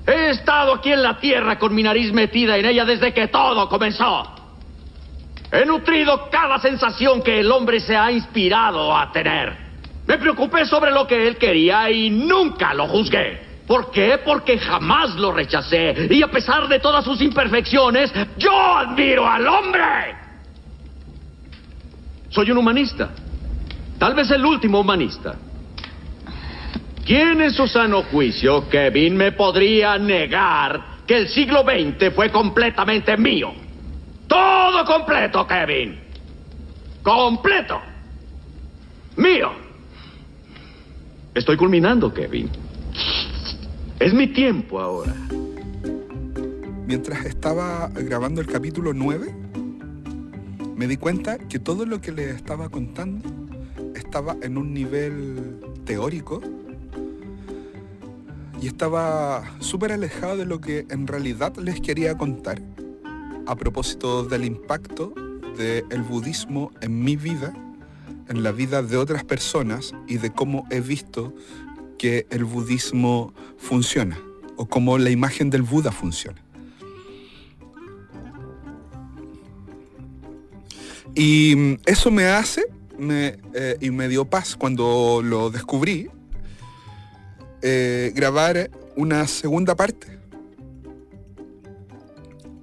He 0.05 0.31
estado 0.31 0.73
aquí 0.73 0.91
en 0.91 1.03
la 1.03 1.19
tierra 1.19 1.57
con 1.57 1.73
mi 1.73 1.83
nariz 1.83 2.11
metida 2.11 2.57
en 2.57 2.65
ella 2.65 2.85
desde 2.85 3.13
que 3.13 3.27
todo 3.27 3.69
comenzó. 3.69 4.40
He 5.51 5.65
nutrido 5.65 6.29
cada 6.29 6.59
sensación 6.59 7.21
que 7.21 7.41
el 7.41 7.51
hombre 7.51 7.79
se 7.79 7.95
ha 7.95 8.11
inspirado 8.11 8.95
a 8.95 9.11
tener. 9.11 9.53
Me 10.07 10.17
preocupé 10.17 10.65
sobre 10.65 10.91
lo 10.91 11.05
que 11.05 11.27
él 11.27 11.37
quería 11.37 11.89
y 11.91 12.09
nunca 12.09 12.73
lo 12.73 12.87
juzgué. 12.87 13.51
¿Por 13.67 13.91
qué? 13.91 14.19
Porque 14.23 14.57
jamás 14.57 15.15
lo 15.15 15.31
rechacé. 15.31 16.07
Y 16.09 16.23
a 16.23 16.27
pesar 16.27 16.67
de 16.67 16.79
todas 16.79 17.03
sus 17.03 17.21
imperfecciones, 17.21 18.11
yo 18.37 18.53
admiro 18.53 19.27
al 19.27 19.47
hombre. 19.47 20.15
Soy 22.29 22.51
un 22.51 22.57
humanista. 22.57 23.09
Tal 23.99 24.13
vez 24.13 24.31
el 24.31 24.45
último 24.45 24.79
humanista. 24.79 25.35
¿Quién 27.05 27.41
en 27.41 27.51
su 27.51 27.67
sano 27.67 28.03
juicio, 28.03 28.69
Kevin, 28.69 29.17
me 29.17 29.33
podría 29.33 29.97
negar 29.97 30.81
que 31.05 31.17
el 31.17 31.27
siglo 31.27 31.63
XX 31.63 32.13
fue 32.13 32.29
completamente 32.29 33.17
mío? 33.17 33.53
Todo 34.31 34.85
completo, 34.85 35.45
Kevin. 35.45 35.99
Completo. 37.03 37.81
Mío. 39.17 39.51
Estoy 41.35 41.57
culminando, 41.57 42.13
Kevin. 42.13 42.49
Es 43.99 44.13
mi 44.13 44.27
tiempo 44.27 44.79
ahora. 44.79 45.13
Mientras 46.87 47.25
estaba 47.25 47.89
grabando 47.89 48.39
el 48.39 48.47
capítulo 48.47 48.93
9, 48.93 49.35
me 50.77 50.87
di 50.87 50.95
cuenta 50.95 51.37
que 51.37 51.59
todo 51.59 51.85
lo 51.85 51.99
que 51.99 52.13
les 52.13 52.33
estaba 52.33 52.69
contando 52.69 53.29
estaba 53.95 54.37
en 54.41 54.57
un 54.57 54.73
nivel 54.73 55.59
teórico 55.83 56.39
y 58.61 58.67
estaba 58.67 59.43
súper 59.59 59.91
alejado 59.91 60.37
de 60.37 60.45
lo 60.45 60.61
que 60.61 60.85
en 60.89 61.05
realidad 61.05 61.53
les 61.57 61.81
quería 61.81 62.17
contar 62.17 62.61
a 63.47 63.55
propósito 63.55 64.23
del 64.23 64.45
impacto 64.45 65.13
del 65.57 66.01
budismo 66.03 66.71
en 66.81 67.03
mi 67.03 67.15
vida, 67.15 67.53
en 68.29 68.43
la 68.43 68.51
vida 68.51 68.81
de 68.81 68.97
otras 68.97 69.23
personas 69.23 69.93
y 70.07 70.17
de 70.17 70.31
cómo 70.31 70.65
he 70.69 70.79
visto 70.79 71.33
que 71.97 72.25
el 72.29 72.45
budismo 72.45 73.33
funciona 73.57 74.19
o 74.55 74.65
cómo 74.65 74.97
la 74.97 75.09
imagen 75.09 75.49
del 75.49 75.61
Buda 75.61 75.91
funciona. 75.91 76.41
Y 81.13 81.77
eso 81.85 82.09
me 82.09 82.25
hace 82.25 82.65
eh, 83.09 83.77
y 83.81 83.91
me 83.91 84.07
dio 84.07 84.25
paz 84.25 84.55
cuando 84.55 85.21
lo 85.23 85.49
descubrí, 85.49 86.09
eh, 87.61 88.11
grabar 88.15 88.71
una 88.95 89.27
segunda 89.27 89.75
parte 89.75 90.20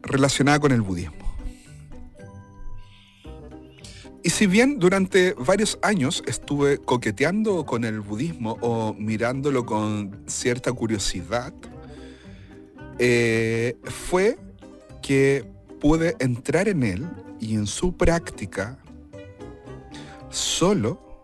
relacionada 0.09 0.59
con 0.59 0.73
el 0.73 0.83
budismo. 0.83 1.29
Y 4.23 4.31
si 4.31 4.47
bien 4.47 4.79
durante 4.79 5.33
varios 5.35 5.79
años 5.81 6.23
estuve 6.27 6.79
coqueteando 6.79 7.65
con 7.65 7.85
el 7.85 8.01
budismo 8.01 8.59
o 8.61 8.93
mirándolo 8.93 9.65
con 9.65 10.25
cierta 10.27 10.73
curiosidad, 10.73 11.55
eh, 12.99 13.77
fue 13.85 14.37
que 15.01 15.51
pude 15.81 16.17
entrar 16.19 16.69
en 16.69 16.83
él 16.83 17.09
y 17.41 17.55
en 17.55 17.67
su 17.67 17.97
práctica 17.97 18.79
solo, 20.31 21.23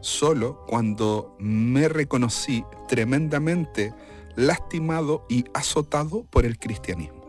solo 0.00 0.64
cuando 0.66 1.36
me 1.38 1.88
reconocí 1.88 2.64
tremendamente 2.88 3.92
lastimado 4.34 5.26
y 5.28 5.44
azotado 5.52 6.24
por 6.24 6.46
el 6.46 6.58
cristianismo. 6.58 7.23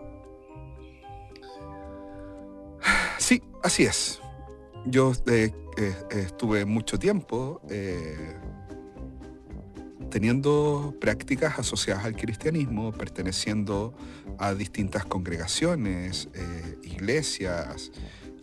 Sí, 3.18 3.42
así 3.64 3.84
es. 3.84 4.22
Yo 4.86 5.14
eh, 5.28 5.52
eh, 5.78 5.96
estuve 6.12 6.64
mucho 6.66 7.00
tiempo 7.00 7.60
eh, 7.70 8.36
teniendo 10.12 10.94
prácticas 11.02 11.58
asociadas 11.58 12.06
al 12.06 12.16
cristianismo, 12.16 12.92
perteneciendo 12.92 13.96
a 14.38 14.54
distintas 14.54 15.06
congregaciones, 15.06 16.30
iglesias 16.84 17.92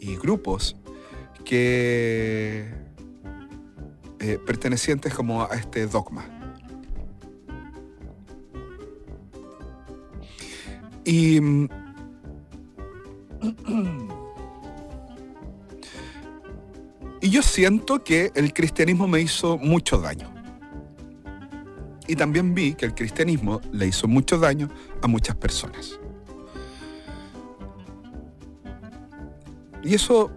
y 0.00 0.16
grupos 0.16 0.76
que 1.44 2.68
pertenecientes 4.44 5.14
como 5.14 5.42
a 5.42 5.54
este 5.54 5.86
dogma. 5.86 6.24
Y 11.04 11.40
Y 17.22 17.30
yo 17.30 17.40
siento 17.40 18.02
que 18.02 18.32
el 18.34 18.52
cristianismo 18.52 19.06
me 19.06 19.20
hizo 19.20 19.56
mucho 19.56 19.98
daño. 19.98 20.28
Y 22.08 22.16
también 22.16 22.52
vi 22.52 22.74
que 22.74 22.84
el 22.84 22.94
cristianismo 22.96 23.60
le 23.70 23.86
hizo 23.86 24.08
mucho 24.08 24.38
daño 24.38 24.68
a 25.00 25.06
muchas 25.06 25.36
personas. 25.36 26.00
Y 29.84 29.94
eso, 29.94 30.32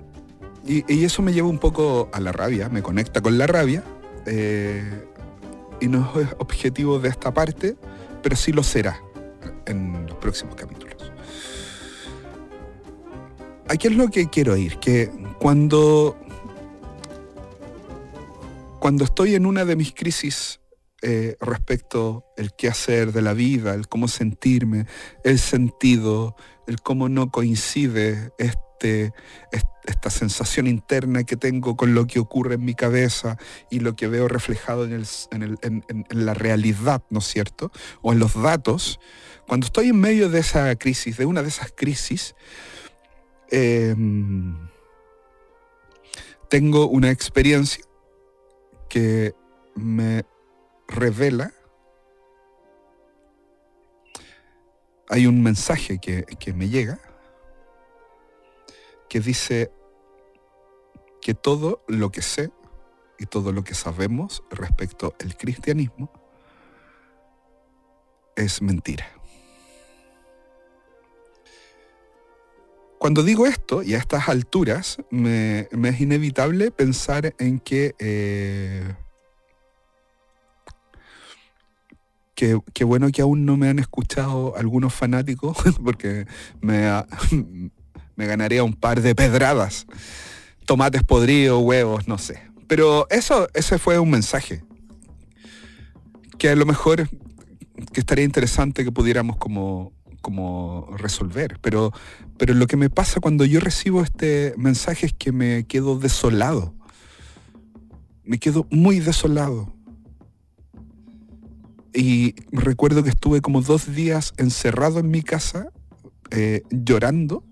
y, 0.63 1.03
eso 1.03 1.23
me 1.23 1.33
lleva 1.33 1.47
un 1.47 1.57
poco 1.57 2.07
a 2.13 2.19
la 2.19 2.31
rabia, 2.31 2.69
me 2.69 2.83
conecta 2.83 3.19
con 3.19 3.39
la 3.39 3.47
rabia. 3.47 3.83
Eh, 4.27 5.07
y 5.81 5.87
no 5.87 6.07
es 6.21 6.27
objetivo 6.37 6.99
de 6.99 7.09
esta 7.09 7.33
parte, 7.33 7.75
pero 8.21 8.35
sí 8.35 8.51
lo 8.51 8.61
será 8.61 9.01
en 9.65 10.05
los 10.05 10.17
próximos 10.17 10.53
capítulos. 10.53 11.11
Aquí 13.67 13.87
es 13.87 13.95
lo 13.95 14.09
que 14.09 14.29
quiero 14.29 14.55
ir, 14.55 14.77
que 14.77 15.09
cuando 15.39 16.15
cuando 18.85 19.03
estoy 19.03 19.33
en 19.33 19.47
una 19.47 19.65
de 19.65 19.75
mis 19.75 19.95
crisis 19.95 20.61
eh, 21.01 21.37
respecto 21.41 22.23
el 22.37 22.51
qué 22.55 22.67
hacer 22.67 23.13
de 23.13 23.23
la 23.23 23.33
vida, 23.33 23.73
el 23.73 23.87
cómo 23.87 24.07
sentirme, 24.07 24.85
el 25.23 25.39
sentido, 25.39 26.35
el 26.67 26.79
cómo 26.81 27.09
no 27.09 27.31
coincide 27.31 28.31
este, 28.37 29.11
esta 29.85 30.11
sensación 30.11 30.67
interna 30.67 31.23
que 31.23 31.35
tengo 31.35 31.75
con 31.75 31.95
lo 31.95 32.05
que 32.05 32.19
ocurre 32.19 32.53
en 32.53 32.63
mi 32.63 32.75
cabeza 32.75 33.37
y 33.71 33.79
lo 33.79 33.95
que 33.95 34.07
veo 34.07 34.27
reflejado 34.27 34.85
en, 34.85 35.03
la 36.11 36.35
realidad, 36.35 37.01
¿no 37.09 37.17
es 37.17 37.25
cierto? 37.25 37.71
O 38.03 38.13
en 38.13 38.19
los 38.19 38.39
datos. 38.39 38.99
Cuando 39.47 39.65
estoy 39.65 39.89
en 39.89 39.99
medio 39.99 40.29
de 40.29 40.41
esa 40.41 40.75
crisis, 40.75 41.17
de 41.17 41.25
una 41.25 41.41
de 41.41 41.47
esas 41.47 41.73
crisis, 41.75 42.35
em, 43.49 44.55
tengo 46.49 46.85
una 46.85 47.09
experiencia 47.09 47.83
que 48.89 49.35
me 49.75 50.25
revela, 50.87 51.51
hay 55.09 55.27
un 55.27 55.41
mensaje 55.41 55.99
que, 55.99 56.53
me 56.53 56.69
llega 56.69 56.99
que 59.09 59.19
dice 59.19 59.71
que 61.21 61.33
todo 61.33 61.83
lo 61.87 62.11
que 62.11 62.21
sé 62.21 62.51
y 63.17 63.25
todo 63.25 63.51
lo 63.51 63.63
que 63.63 63.75
sabemos 63.75 64.43
respecto 64.49 65.15
al 65.21 65.37
cristianismo 65.37 66.11
es 68.35 68.61
mentira. 68.61 69.05
Cuando 72.99 73.23
digo 73.23 73.45
esto, 73.45 73.83
y 73.83 73.93
a 73.93 73.97
estas 73.97 74.29
alturas, 74.29 74.97
me, 75.11 75.67
es 75.71 76.01
inevitable 76.01 76.71
pensar 76.71 77.35
en 77.37 77.59
que, 77.59 77.93
eh, 77.99 78.95
que, 82.33 82.83
bueno 82.83 83.09
que 83.11 83.21
aún 83.21 83.45
no 83.45 83.57
me 83.57 83.69
han 83.69 83.79
escuchado 83.79 84.55
algunos 84.57 84.93
fanáticos, 84.93 85.57
porque 85.83 86.25
me, 86.61 86.89
me 88.15 88.25
ganaría 88.25 88.63
un 88.63 88.73
par 88.73 89.01
de 89.01 89.13
pedradas, 89.13 89.85
tomates 90.65 91.03
podridos, 91.03 91.61
huevos, 91.61 92.07
no 92.07 92.17
sé. 92.17 92.41
Pero 92.67 93.07
eso, 93.09 93.47
ese 93.53 93.77
fue 93.77 93.99
un 93.99 94.09
mensaje 94.09 94.63
que 96.37 96.49
a 96.49 96.55
lo 96.55 96.65
mejor 96.65 97.07
que 97.93 97.99
estaría 97.99 98.25
interesante 98.25 98.83
que 98.83 98.91
pudiéramos 98.91 99.37
como 99.37 99.94
como 100.25 100.89
resolver. 100.97 101.59
Pero, 101.61 101.93
pero 102.35 102.55
lo 102.55 102.65
que 102.65 102.77
me 102.77 102.89
pasa 102.89 103.19
cuando 103.19 103.45
yo 103.45 103.59
recibo 103.59 104.01
este 104.01 104.55
mensaje 104.57 105.05
es 105.05 105.13
que 105.13 105.31
me 105.31 105.67
quedo 105.67 105.99
desolado. 105.99 106.73
Me 108.23 108.39
quedo 108.39 108.65
muy 108.71 108.99
desolado. 108.99 109.71
Y 111.93 112.33
recuerdo 112.51 113.03
que 113.03 113.11
estuve 113.11 113.39
como 113.39 113.61
dos 113.61 113.93
días 113.93 114.33
encerrado 114.37 114.97
en 114.97 115.11
mi 115.11 115.21
casa 115.21 115.69
eh, 116.31 116.63
llorando 116.71 117.43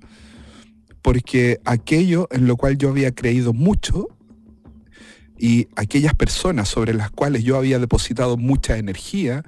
porque 1.04 1.60
aquello 1.66 2.28
en 2.32 2.48
lo 2.48 2.58
cual 2.58 2.80
yo 2.80 2.90
había 2.90 3.14
creído 3.14 3.54
mucho 3.54 4.08
y 5.38 5.68
aquellas 5.76 6.16
personas 6.16 6.70
sobre 6.70 6.96
las 6.96 7.12
cuales 7.12 7.44
yo 7.44 7.56
había 7.56 7.78
depositado 7.78 8.36
mucha 8.36 8.78
energía 8.78 9.44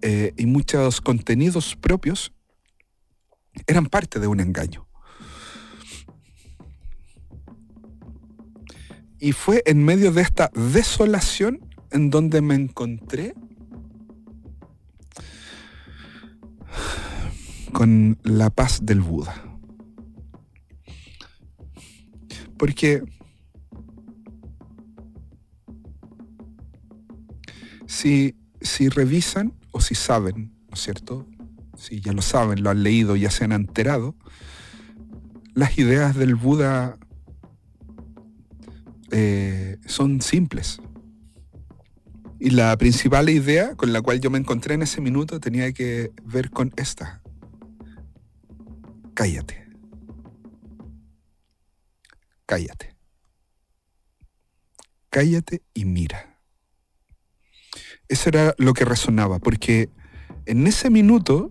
eh, 0.00 0.32
y 0.38 0.46
muchos 0.46 1.02
contenidos 1.02 1.76
propios 1.76 2.32
eran 3.66 3.86
parte 3.86 4.20
de 4.20 4.26
un 4.26 4.40
engaño. 4.40 4.86
Y 9.18 9.32
fue 9.32 9.62
en 9.66 9.84
medio 9.84 10.12
de 10.12 10.22
esta 10.22 10.50
desolación 10.54 11.60
en 11.90 12.10
donde 12.10 12.42
me 12.42 12.54
encontré 12.54 13.34
con 17.72 18.18
la 18.22 18.50
paz 18.50 18.80
del 18.84 19.00
Buda. 19.00 19.34
Porque 22.58 23.02
si, 27.86 28.36
si 28.60 28.88
revisan 28.88 29.54
o 29.72 29.80
si 29.80 29.94
saben, 29.94 30.52
¿no 30.68 30.74
es 30.74 30.80
cierto? 30.80 31.26
Si 31.84 32.00
ya 32.00 32.12
lo 32.12 32.22
saben, 32.22 32.62
lo 32.62 32.70
han 32.70 32.82
leído, 32.82 33.14
ya 33.14 33.30
se 33.30 33.44
han 33.44 33.52
enterado, 33.52 34.16
las 35.54 35.78
ideas 35.78 36.16
del 36.16 36.34
Buda 36.34 36.98
eh, 39.10 39.76
son 39.86 40.20
simples. 40.20 40.80
Y 42.40 42.50
la 42.50 42.76
principal 42.76 43.28
idea 43.28 43.74
con 43.74 43.92
la 43.92 44.02
cual 44.02 44.20
yo 44.20 44.30
me 44.30 44.38
encontré 44.38 44.74
en 44.74 44.82
ese 44.82 45.00
minuto 45.00 45.40
tenía 45.40 45.72
que 45.72 46.10
ver 46.24 46.50
con 46.50 46.72
esta. 46.76 47.22
Cállate. 49.14 49.64
Cállate. 52.46 52.96
Cállate 55.10 55.62
y 55.74 55.84
mira. 55.84 56.38
Eso 58.08 58.28
era 58.28 58.54
lo 58.58 58.74
que 58.74 58.84
resonaba, 58.84 59.38
porque 59.38 59.88
en 60.46 60.66
ese 60.66 60.90
minuto 60.90 61.50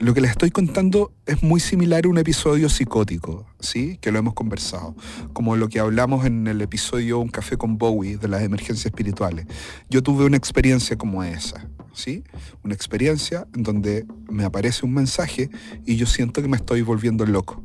lo 0.00 0.14
que 0.14 0.22
les 0.22 0.30
estoy 0.30 0.50
contando 0.50 1.12
es 1.26 1.42
muy 1.42 1.60
similar 1.60 2.06
a 2.06 2.08
un 2.08 2.16
episodio 2.16 2.70
psicótico, 2.70 3.46
¿sí? 3.60 3.98
Que 4.00 4.10
lo 4.10 4.18
hemos 4.18 4.32
conversado, 4.32 4.96
como 5.34 5.56
lo 5.56 5.68
que 5.68 5.78
hablamos 5.78 6.24
en 6.24 6.46
el 6.46 6.62
episodio 6.62 7.18
Un 7.18 7.28
café 7.28 7.58
con 7.58 7.76
Bowie 7.76 8.16
de 8.16 8.26
las 8.26 8.42
emergencias 8.42 8.86
espirituales. 8.86 9.46
Yo 9.90 10.02
tuve 10.02 10.24
una 10.24 10.38
experiencia 10.38 10.96
como 10.96 11.22
esa, 11.22 11.68
¿sí? 11.92 12.24
Una 12.64 12.72
experiencia 12.72 13.46
en 13.54 13.62
donde 13.62 14.06
me 14.30 14.44
aparece 14.44 14.86
un 14.86 14.94
mensaje 14.94 15.50
y 15.84 15.96
yo 15.96 16.06
siento 16.06 16.40
que 16.40 16.48
me 16.48 16.56
estoy 16.56 16.80
volviendo 16.80 17.26
loco, 17.26 17.62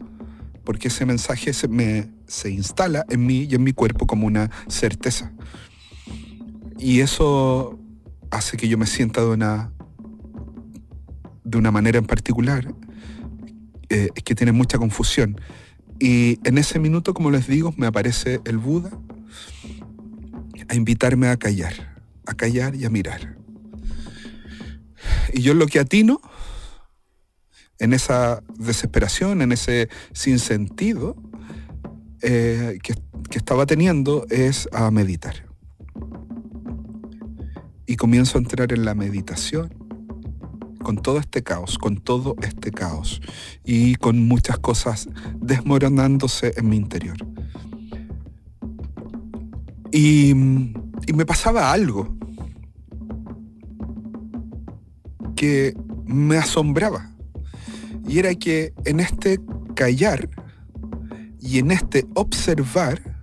porque 0.65 0.89
ese 0.89 1.05
mensaje 1.05 1.53
se, 1.53 1.69
me, 1.69 2.11
se 2.27 2.49
instala 2.49 3.05
en 3.07 3.25
mí 3.25 3.47
y 3.49 3.55
en 3.55 3.63
mi 3.63 3.71
cuerpo 3.71 4.05
como 4.07 4.27
una 4.27 4.51
certeza. 4.67 5.31
Y 6.77 6.99
eso 6.99 7.79
hace 8.29 8.57
que 8.57 8.67
yo 8.67 8.77
me 8.77 8.87
sienta 8.87 9.21
de 9.21 9.27
una 9.27 9.71
de 11.45 11.57
una 11.57 11.71
manera 11.71 11.97
en 11.99 12.05
particular, 12.05 12.73
eh, 13.89 14.09
es 14.13 14.23
que 14.23 14.35
tiene 14.35 14.51
mucha 14.51 14.77
confusión. 14.77 15.39
Y 15.99 16.39
en 16.43 16.57
ese 16.57 16.79
minuto, 16.79 17.13
como 17.13 17.31
les 17.31 17.47
digo, 17.47 17.73
me 17.77 17.87
aparece 17.87 18.41
el 18.43 18.57
Buda 18.57 18.91
a 20.67 20.75
invitarme 20.75 21.27
a 21.27 21.37
callar, 21.37 22.01
a 22.25 22.33
callar 22.33 22.75
y 22.75 22.85
a 22.85 22.89
mirar. 22.89 23.37
Y 25.31 25.41
yo 25.41 25.53
lo 25.53 25.67
que 25.67 25.79
atino, 25.79 26.19
en 27.77 27.93
esa 27.93 28.41
desesperación, 28.57 29.41
en 29.41 29.51
ese 29.51 29.89
sinsentido 30.13 31.15
eh, 32.21 32.79
que, 32.81 32.95
que 33.29 33.37
estaba 33.37 33.65
teniendo, 33.65 34.25
es 34.29 34.67
a 34.71 34.89
meditar. 34.89 35.45
Y 37.85 37.97
comienzo 37.97 38.37
a 38.37 38.41
entrar 38.41 38.73
en 38.73 38.83
la 38.83 38.95
meditación 38.95 39.84
con 40.85 40.97
todo 40.97 41.17
este 41.17 41.41
caos, 41.41 41.79
con 41.79 41.97
todo 41.97 42.35
este 42.43 42.69
caos 42.69 43.19
y 43.63 43.95
con 43.95 44.19
muchas 44.27 44.59
cosas 44.59 45.09
desmoronándose 45.41 46.53
en 46.57 46.69
mi 46.69 46.77
interior. 46.77 47.17
Y, 49.91 50.29
y 50.29 51.13
me 51.15 51.25
pasaba 51.25 51.71
algo 51.71 52.15
que 55.35 55.75
me 56.05 56.37
asombraba. 56.37 57.09
Y 58.07 58.19
era 58.19 58.35
que 58.35 58.71
en 58.85 58.99
este 58.99 59.39
callar 59.73 60.29
y 61.41 61.57
en 61.57 61.71
este 61.71 62.05
observar, 62.13 63.14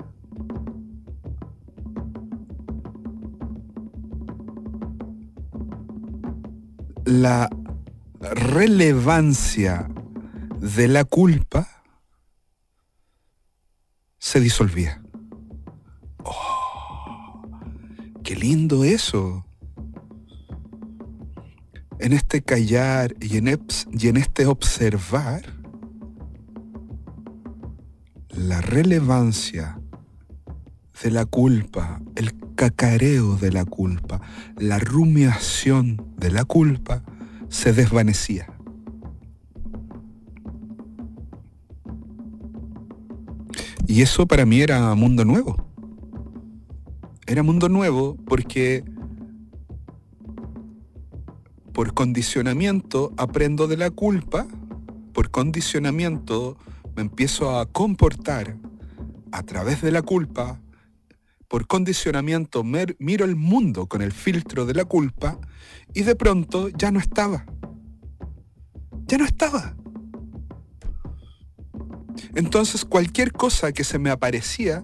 la 7.12 7.50
relevancia 8.20 9.86
de 10.58 10.88
la 10.88 11.04
culpa 11.04 11.68
se 14.18 14.40
disolvía. 14.40 15.02
¡Oh! 16.24 17.42
¡Qué 18.24 18.34
lindo 18.34 18.84
eso! 18.84 19.44
En 21.98 22.14
este 22.14 22.42
callar 22.42 23.14
y 23.20 23.36
en, 23.36 23.60
y 23.92 24.08
en 24.08 24.16
este 24.16 24.46
observar, 24.46 25.42
la 28.30 28.62
relevancia 28.62 29.81
de 31.02 31.10
la 31.10 31.24
culpa, 31.24 32.00
el 32.16 32.32
cacareo 32.54 33.36
de 33.36 33.52
la 33.52 33.64
culpa, 33.64 34.20
la 34.56 34.78
rumiación 34.78 36.04
de 36.16 36.30
la 36.30 36.44
culpa, 36.44 37.02
se 37.48 37.72
desvanecía. 37.72 38.46
Y 43.86 44.00
eso 44.00 44.26
para 44.26 44.46
mí 44.46 44.60
era 44.60 44.94
mundo 44.94 45.24
nuevo. 45.24 45.56
Era 47.26 47.42
mundo 47.42 47.68
nuevo 47.68 48.16
porque 48.26 48.84
por 51.72 51.92
condicionamiento 51.94 53.12
aprendo 53.16 53.66
de 53.66 53.76
la 53.76 53.90
culpa, 53.90 54.46
por 55.12 55.30
condicionamiento 55.30 56.56
me 56.96 57.02
empiezo 57.02 57.58
a 57.58 57.66
comportar 57.66 58.56
a 59.30 59.42
través 59.42 59.82
de 59.82 59.90
la 59.90 60.00
culpa, 60.00 60.61
por 61.52 61.66
condicionamiento 61.66 62.64
miro 62.64 63.26
el 63.26 63.36
mundo 63.36 63.86
con 63.86 64.00
el 64.00 64.10
filtro 64.10 64.64
de 64.64 64.72
la 64.72 64.86
culpa 64.86 65.38
y 65.92 66.00
de 66.00 66.16
pronto 66.16 66.70
ya 66.70 66.90
no 66.90 66.98
estaba. 66.98 67.44
Ya 69.04 69.18
no 69.18 69.26
estaba. 69.26 69.76
Entonces 72.34 72.86
cualquier 72.86 73.32
cosa 73.32 73.70
que 73.72 73.84
se 73.84 73.98
me 73.98 74.08
aparecía 74.08 74.82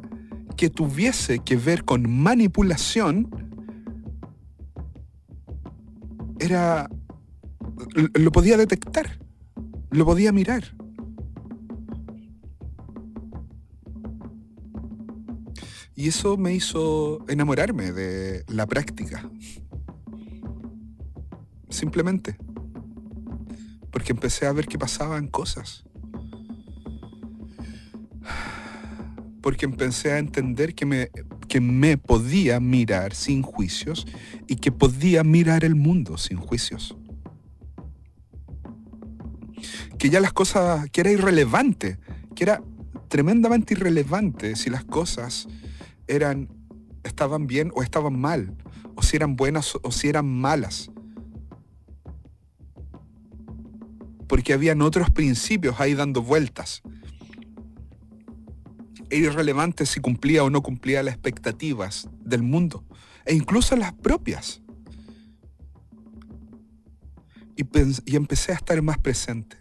que 0.58 0.68
tuviese 0.68 1.38
que 1.38 1.56
ver 1.56 1.86
con 1.86 2.02
manipulación, 2.10 3.30
era... 6.38 6.90
lo 8.12 8.30
podía 8.30 8.58
detectar, 8.58 9.18
lo 9.90 10.04
podía 10.04 10.32
mirar. 10.32 10.76
Y 15.98 16.06
eso 16.06 16.36
me 16.36 16.54
hizo 16.54 17.28
enamorarme 17.28 17.90
de 17.90 18.44
la 18.46 18.68
práctica. 18.68 19.28
Simplemente. 21.70 22.36
Porque 23.90 24.12
empecé 24.12 24.46
a 24.46 24.52
ver 24.52 24.68
que 24.68 24.78
pasaban 24.78 25.26
cosas. 25.26 25.82
Porque 29.42 29.64
empecé 29.64 30.12
a 30.12 30.18
entender 30.18 30.76
que 30.76 30.86
me, 30.86 31.10
que 31.48 31.60
me 31.60 31.98
podía 31.98 32.60
mirar 32.60 33.12
sin 33.12 33.42
juicios 33.42 34.06
y 34.46 34.54
que 34.54 34.70
podía 34.70 35.24
mirar 35.24 35.64
el 35.64 35.74
mundo 35.74 36.16
sin 36.16 36.36
juicios. 36.38 36.96
Que 39.98 40.10
ya 40.10 40.20
las 40.20 40.32
cosas, 40.32 40.88
que 40.90 41.00
era 41.00 41.10
irrelevante, 41.10 41.98
que 42.36 42.44
era 42.44 42.62
tremendamente 43.08 43.74
irrelevante 43.74 44.54
si 44.54 44.70
las 44.70 44.84
cosas 44.84 45.48
eran, 46.08 46.48
estaban 47.04 47.46
bien 47.46 47.70
o 47.74 47.82
estaban 47.82 48.18
mal, 48.18 48.56
o 48.96 49.02
si 49.02 49.16
eran 49.16 49.36
buenas 49.36 49.76
o 49.80 49.92
si 49.92 50.08
eran 50.08 50.26
malas. 50.26 50.90
Porque 54.26 54.52
habían 54.52 54.82
otros 54.82 55.10
principios 55.10 55.80
ahí 55.80 55.94
dando 55.94 56.22
vueltas. 56.22 56.82
Era 59.10 59.26
irrelevante 59.28 59.86
si 59.86 60.00
cumplía 60.00 60.44
o 60.44 60.50
no 60.50 60.62
cumplía 60.62 61.02
las 61.02 61.14
expectativas 61.14 62.08
del 62.20 62.42
mundo, 62.42 62.84
e 63.24 63.34
incluso 63.34 63.76
las 63.76 63.92
propias. 63.92 64.60
Y, 67.56 67.64
y 68.04 68.16
empecé 68.16 68.52
a 68.52 68.56
estar 68.56 68.80
más 68.82 68.98
presente. 68.98 69.56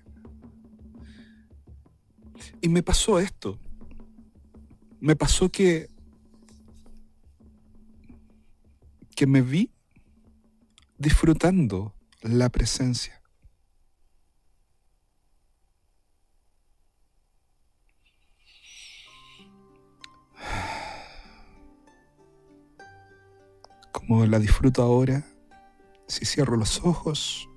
Y 2.61 2.69
me 2.69 2.83
pasó 2.83 3.19
esto. 3.19 3.59
Me 4.99 5.15
pasó 5.15 5.49
que 5.49 5.89
que 9.17 9.25
me 9.25 9.41
vi 9.41 9.71
disfrutando 10.99 11.95
la 12.21 12.49
presencia. 12.49 13.19
Como 23.91 24.23
la 24.27 24.37
disfruto 24.37 24.83
ahora, 24.83 25.25
si 26.07 26.23
cierro 26.23 26.55
los 26.55 26.85
ojos, 26.85 27.49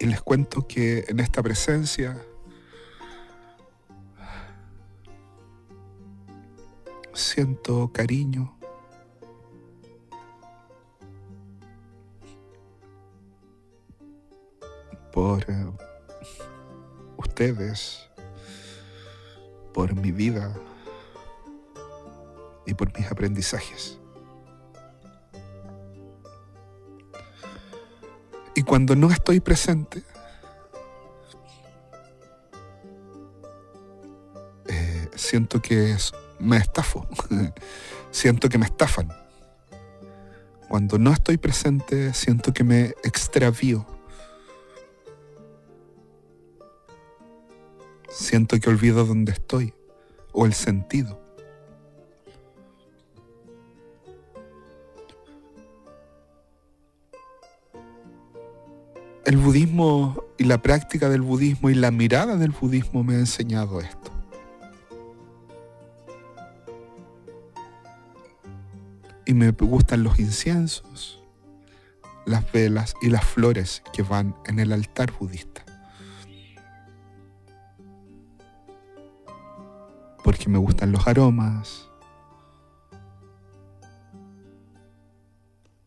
y 0.00 0.06
les 0.06 0.20
cuento 0.20 0.66
que 0.66 1.04
en 1.06 1.20
esta 1.20 1.44
presencia 1.44 2.20
siento 7.16 7.90
cariño. 7.92 8.56
por 15.16 15.50
eh, 15.50 15.72
ustedes, 17.16 18.06
por 19.72 19.94
mi 19.94 20.12
vida 20.12 20.54
y 22.66 22.74
por 22.74 22.94
mis 22.94 23.10
aprendizajes. 23.10 23.98
Y 28.54 28.62
cuando 28.62 28.94
no 28.94 29.10
estoy 29.10 29.40
presente, 29.40 30.02
eh, 34.66 35.08
siento 35.14 35.62
que 35.62 35.92
es 35.92 36.12
me 36.38 36.56
estafo. 36.56 37.06
siento 38.10 38.48
que 38.48 38.58
me 38.58 38.66
estafan. 38.66 39.08
Cuando 40.68 40.98
no 40.98 41.12
estoy 41.12 41.36
presente, 41.36 42.12
siento 42.12 42.52
que 42.52 42.64
me 42.64 42.94
extravío. 43.04 43.86
Siento 48.08 48.58
que 48.58 48.70
olvido 48.70 49.04
dónde 49.04 49.32
estoy 49.32 49.74
o 50.32 50.46
el 50.46 50.54
sentido. 50.54 51.20
El 59.24 59.36
budismo 59.38 60.24
y 60.38 60.44
la 60.44 60.62
práctica 60.62 61.08
del 61.08 61.20
budismo 61.20 61.68
y 61.68 61.74
la 61.74 61.90
mirada 61.90 62.36
del 62.36 62.52
budismo 62.52 63.02
me 63.02 63.16
ha 63.16 63.18
enseñado 63.18 63.80
esto. 63.80 64.05
Y 69.26 69.34
me 69.34 69.50
gustan 69.50 70.04
los 70.04 70.18
inciensos, 70.20 71.20
las 72.24 72.50
velas 72.52 72.94
y 73.02 73.10
las 73.10 73.24
flores 73.24 73.82
que 73.92 74.02
van 74.02 74.36
en 74.46 74.60
el 74.60 74.72
altar 74.72 75.12
budista. 75.12 75.64
Porque 80.22 80.48
me 80.48 80.58
gustan 80.58 80.92
los 80.92 81.06
aromas, 81.06 81.88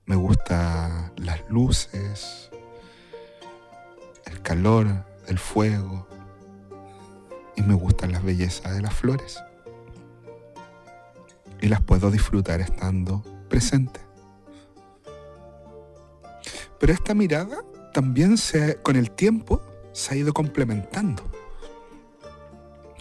me 0.05 0.15
gustan 0.15 1.13
las 1.15 1.49
luces, 1.49 2.49
el 4.25 4.41
calor 4.41 5.05
del 5.27 5.39
fuego 5.39 6.07
y 7.55 7.61
me 7.61 7.73
gustan 7.73 8.11
las 8.11 8.23
bellezas 8.23 8.75
de 8.75 8.81
las 8.81 8.93
flores. 8.93 9.41
Las 11.69 11.81
puedo 11.81 12.09
disfrutar 12.09 12.61
estando 12.61 13.21
presente. 13.47 13.99
Pero 16.79 16.91
esta 16.91 17.13
mirada 17.13 17.57
también 17.93 18.37
se, 18.37 18.77
con 18.77 18.95
el 18.95 19.11
tiempo 19.11 19.61
se 19.91 20.15
ha 20.15 20.17
ido 20.17 20.33
complementando 20.33 21.23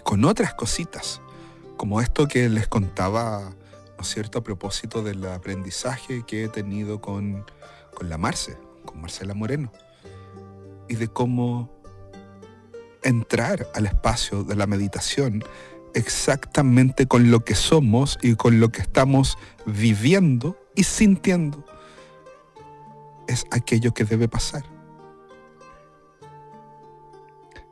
con 0.04 0.22
otras 0.26 0.52
cositas, 0.52 1.22
como 1.78 2.02
esto 2.02 2.28
que 2.28 2.50
les 2.50 2.68
contaba, 2.68 3.54
¿no 3.96 4.02
es 4.02 4.08
cierto?, 4.08 4.38
a 4.38 4.42
propósito 4.44 5.02
del 5.02 5.24
aprendizaje 5.26 6.24
que 6.26 6.44
he 6.44 6.48
tenido 6.48 7.00
con, 7.00 7.46
con 7.94 8.10
la 8.10 8.18
Marce, 8.18 8.58
con 8.84 9.00
Marcela 9.00 9.32
Moreno, 9.32 9.72
y 10.90 10.96
de 10.96 11.08
cómo 11.08 11.70
entrar 13.02 13.66
al 13.74 13.86
espacio 13.86 14.44
de 14.44 14.56
la 14.56 14.66
meditación 14.66 15.42
exactamente 15.95 17.07
con 17.07 17.30
lo 17.30 17.41
que 17.45 17.55
somos 17.55 18.18
y 18.22 18.34
con 18.34 18.61
lo 18.61 18.70
que 18.70 18.82
estamos 18.82 19.39
viviendo 19.66 20.57
y 20.74 20.84
sintiendo 20.84 21.64
es 23.28 23.47
aquello 23.51 23.93
que 23.93 24.05
debe 24.05 24.28
pasar. 24.28 24.64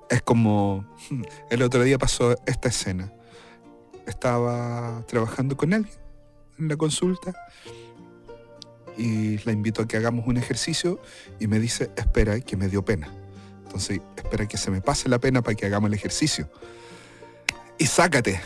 Es 0.08 0.22
como 0.22 0.86
el 1.50 1.62
otro 1.62 1.82
día 1.82 1.98
pasó 1.98 2.36
esta 2.46 2.68
escena. 2.68 3.12
Estaba 4.06 5.02
trabajando 5.06 5.56
con 5.56 5.74
alguien 5.74 5.98
en 6.58 6.68
la 6.68 6.76
consulta 6.76 7.34
y 8.96 9.38
la 9.38 9.52
invito 9.52 9.82
a 9.82 9.88
que 9.88 9.96
hagamos 9.96 10.26
un 10.26 10.36
ejercicio 10.36 11.00
y 11.40 11.48
me 11.48 11.58
dice, 11.58 11.90
espera, 11.96 12.40
que 12.40 12.56
me 12.56 12.68
dio 12.68 12.84
pena. 12.84 13.12
Entonces, 13.64 14.00
espera 14.16 14.46
que 14.46 14.56
se 14.56 14.70
me 14.70 14.80
pase 14.80 15.08
la 15.08 15.18
pena 15.18 15.42
para 15.42 15.54
que 15.54 15.66
hagamos 15.66 15.88
el 15.88 15.94
ejercicio. 15.94 16.48
Y 17.78 17.86
sácate. 17.86 18.40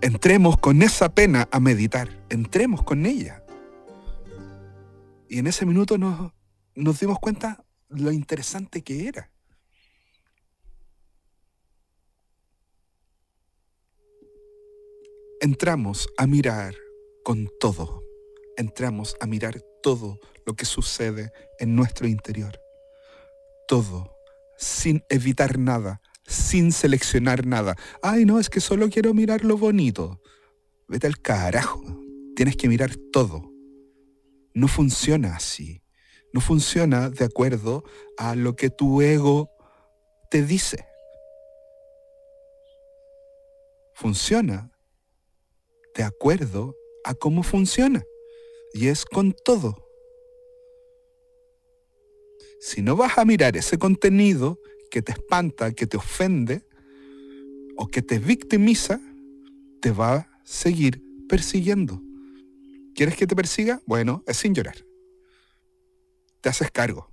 Entremos 0.00 0.58
con 0.58 0.82
esa 0.82 1.14
pena 1.14 1.48
a 1.50 1.60
meditar. 1.60 2.08
Entremos 2.28 2.82
con 2.82 3.06
ella. 3.06 3.42
Y 5.28 5.38
en 5.38 5.46
ese 5.46 5.64
minuto 5.64 5.96
nos, 5.96 6.32
nos 6.74 7.00
dimos 7.00 7.18
cuenta 7.18 7.64
lo 7.88 8.12
interesante 8.12 8.82
que 8.82 9.08
era. 9.08 9.30
Entramos 15.40 16.08
a 16.18 16.26
mirar 16.26 16.74
con 17.24 17.50
todo. 17.58 18.02
Entramos 18.56 19.16
a 19.20 19.26
mirar 19.26 19.60
todo 19.82 20.18
lo 20.44 20.54
que 20.54 20.66
sucede 20.66 21.32
en 21.58 21.74
nuestro 21.74 22.06
interior. 22.06 22.60
Todo, 23.66 24.14
sin 24.58 25.02
evitar 25.08 25.58
nada, 25.58 26.02
sin 26.26 26.72
seleccionar 26.72 27.46
nada. 27.46 27.76
Ay, 28.02 28.24
no, 28.24 28.40
es 28.40 28.48
que 28.48 28.60
solo 28.60 28.88
quiero 28.88 29.14
mirar 29.14 29.44
lo 29.44 29.56
bonito. 29.56 30.20
Vete 30.88 31.06
al 31.06 31.20
carajo. 31.20 31.82
Tienes 32.36 32.56
que 32.56 32.68
mirar 32.68 32.96
todo. 33.12 33.50
No 34.54 34.68
funciona 34.68 35.36
así. 35.36 35.82
No 36.32 36.40
funciona 36.40 37.10
de 37.10 37.24
acuerdo 37.24 37.84
a 38.16 38.34
lo 38.34 38.56
que 38.56 38.70
tu 38.70 39.02
ego 39.02 39.50
te 40.30 40.42
dice. 40.42 40.84
Funciona 43.94 44.72
de 45.94 46.02
acuerdo 46.02 46.74
a 47.04 47.14
cómo 47.14 47.42
funciona. 47.42 48.02
Y 48.72 48.88
es 48.88 49.04
con 49.04 49.34
todo. 49.44 49.88
Si 52.60 52.82
no 52.82 52.96
vas 52.96 53.18
a 53.18 53.24
mirar 53.24 53.56
ese 53.56 53.78
contenido 53.78 54.58
que 54.94 55.02
te 55.02 55.10
espanta, 55.10 55.72
que 55.72 55.88
te 55.88 55.96
ofende 55.96 56.68
o 57.76 57.88
que 57.88 58.00
te 58.00 58.20
victimiza, 58.20 59.00
te 59.80 59.90
va 59.90 60.14
a 60.14 60.40
seguir 60.44 61.02
persiguiendo. 61.28 62.00
¿Quieres 62.94 63.16
que 63.16 63.26
te 63.26 63.34
persiga? 63.34 63.82
Bueno, 63.86 64.22
es 64.28 64.36
sin 64.36 64.54
llorar. 64.54 64.76
Te 66.40 66.48
haces 66.48 66.70
cargo. 66.70 67.10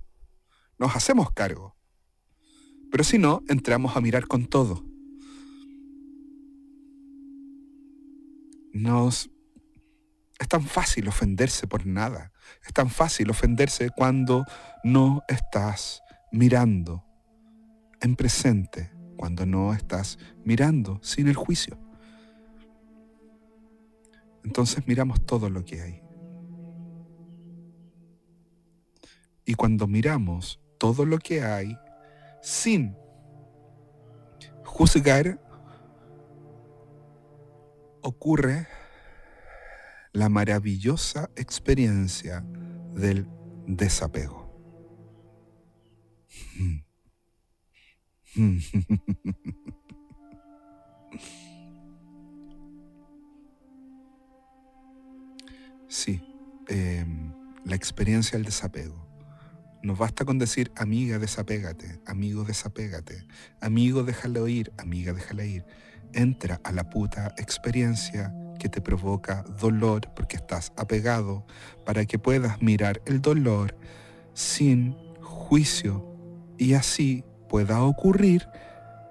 Nos 0.78 0.94
hacemos 0.94 1.32
cargo. 1.32 1.74
Pero 2.92 3.02
si 3.02 3.18
no, 3.18 3.42
entramos 3.48 3.96
a 3.96 4.00
mirar 4.00 4.28
con 4.28 4.46
todo. 4.46 4.84
Nos... 8.72 9.28
Es 10.38 10.46
tan 10.46 10.62
fácil 10.62 11.08
ofenderse 11.08 11.66
por 11.66 11.84
nada. 11.84 12.32
Es 12.64 12.72
tan 12.72 12.90
fácil 12.90 13.28
ofenderse 13.30 13.90
cuando 13.90 14.44
no 14.84 15.24
estás 15.26 16.00
mirando 16.30 17.08
en 18.02 18.16
presente, 18.16 18.90
cuando 19.16 19.46
no 19.46 19.72
estás 19.72 20.18
mirando 20.44 20.98
sin 21.02 21.28
el 21.28 21.36
juicio. 21.36 21.78
Entonces 24.44 24.86
miramos 24.88 25.24
todo 25.24 25.48
lo 25.48 25.64
que 25.64 25.80
hay. 25.80 26.02
Y 29.44 29.54
cuando 29.54 29.86
miramos 29.86 30.60
todo 30.78 31.06
lo 31.06 31.18
que 31.18 31.42
hay 31.42 31.76
sin 32.42 32.96
juzgar, 34.64 35.40
ocurre 38.02 38.66
la 40.12 40.28
maravillosa 40.28 41.30
experiencia 41.36 42.44
del 42.94 43.28
desapego. 43.66 44.42
Sí, 55.88 56.22
em, 56.68 57.34
la 57.66 57.76
experiencia 57.76 58.38
del 58.38 58.46
desapego. 58.46 59.06
No 59.82 59.94
basta 59.94 60.24
con 60.24 60.38
decir, 60.38 60.72
amiga, 60.74 61.18
desapégate, 61.18 62.00
amigo, 62.06 62.44
desapégate, 62.44 63.26
amigo, 63.60 64.02
déjalo 64.02 64.48
ir, 64.48 64.72
amiga, 64.78 65.12
déjala 65.12 65.44
ir. 65.44 65.66
Entra 66.14 66.62
a 66.64 66.72
la 66.72 66.88
puta 66.88 67.34
experiencia 67.36 68.34
que 68.58 68.70
te 68.70 68.80
provoca 68.80 69.42
dolor 69.60 70.08
porque 70.16 70.36
estás 70.36 70.72
apegado 70.78 71.44
para 71.84 72.06
que 72.06 72.18
puedas 72.18 72.62
mirar 72.62 73.02
el 73.04 73.20
dolor 73.20 73.76
sin 74.32 74.96
juicio 75.20 76.06
y 76.56 76.72
así 76.72 77.22
pueda 77.52 77.82
ocurrir 77.82 78.48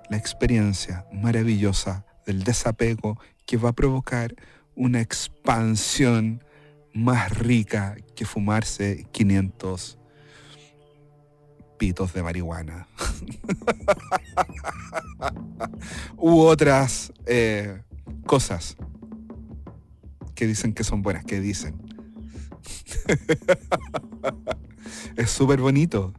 la 0.09 0.17
experiencia 0.17 1.05
maravillosa 1.13 2.07
del 2.25 2.43
desapego 2.43 3.19
que 3.45 3.55
va 3.55 3.69
a 3.69 3.73
provocar 3.73 4.33
una 4.75 4.99
expansión 4.99 6.43
más 6.91 7.37
rica 7.37 7.97
que 8.15 8.25
fumarse 8.25 9.05
500 9.11 9.99
pitos 11.77 12.13
de 12.13 12.23
marihuana. 12.23 12.87
U 16.17 16.39
otras 16.39 17.13
eh, 17.27 17.83
cosas 18.25 18.75
que 20.33 20.47
dicen 20.47 20.73
que 20.73 20.83
son 20.83 21.03
buenas, 21.03 21.25
que 21.25 21.39
dicen. 21.39 21.79
es 25.15 25.29
súper 25.29 25.61
bonito. 25.61 26.15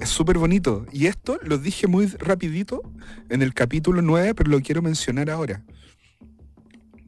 Es 0.00 0.10
súper 0.10 0.38
bonito. 0.38 0.86
Y 0.92 1.06
esto 1.06 1.38
lo 1.42 1.58
dije 1.58 1.86
muy 1.86 2.06
rapidito 2.06 2.82
en 3.30 3.42
el 3.42 3.54
capítulo 3.54 4.02
9, 4.02 4.34
pero 4.34 4.50
lo 4.50 4.60
quiero 4.60 4.82
mencionar 4.82 5.30
ahora. 5.30 5.64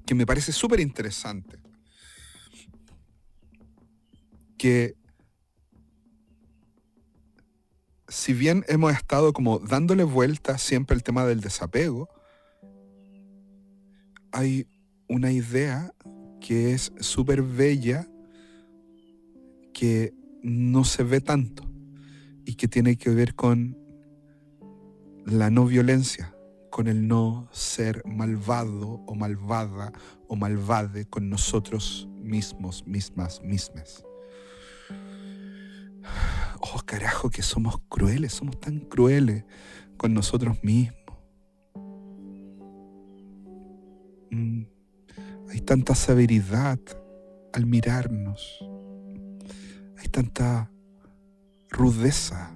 Que 0.06 0.14
me 0.14 0.24
parece 0.24 0.52
súper 0.52 0.80
interesante 0.80 1.58
que 4.56 4.96
si 8.08 8.32
bien 8.32 8.64
hemos 8.68 8.92
estado 8.92 9.32
como 9.32 9.58
dándole 9.60 10.02
vuelta 10.02 10.58
siempre 10.58 10.94
al 10.96 11.02
tema 11.02 11.26
del 11.26 11.40
desapego, 11.40 12.08
hay 14.32 14.66
una 15.08 15.30
idea 15.30 15.92
que 16.40 16.72
es 16.72 16.90
súper 17.00 17.42
bella, 17.42 18.08
que 19.74 20.14
no 20.42 20.84
se 20.84 21.04
ve 21.04 21.20
tanto 21.20 21.67
y 22.48 22.54
que 22.54 22.66
tiene 22.66 22.96
que 22.96 23.10
ver 23.10 23.34
con 23.34 23.76
la 25.26 25.50
no 25.50 25.66
violencia, 25.66 26.34
con 26.70 26.86
el 26.86 27.06
no 27.06 27.46
ser 27.52 28.02
malvado 28.06 29.02
o 29.06 29.14
malvada 29.14 29.92
o 30.28 30.34
malvade 30.34 31.04
con 31.04 31.28
nosotros 31.28 32.08
mismos, 32.22 32.86
mismas, 32.86 33.42
mismas. 33.42 34.02
Oh, 36.60 36.80
carajo, 36.86 37.28
que 37.28 37.42
somos 37.42 37.80
crueles, 37.90 38.32
somos 38.32 38.58
tan 38.58 38.78
crueles 38.78 39.44
con 39.98 40.14
nosotros 40.14 40.56
mismos. 40.64 41.18
Mm, 44.30 44.62
Hay 45.50 45.60
tanta 45.60 45.94
severidad 45.94 46.80
al 47.52 47.66
mirarnos. 47.66 48.58
Hay 49.98 50.08
tanta 50.08 50.70
rudeza. 51.70 52.54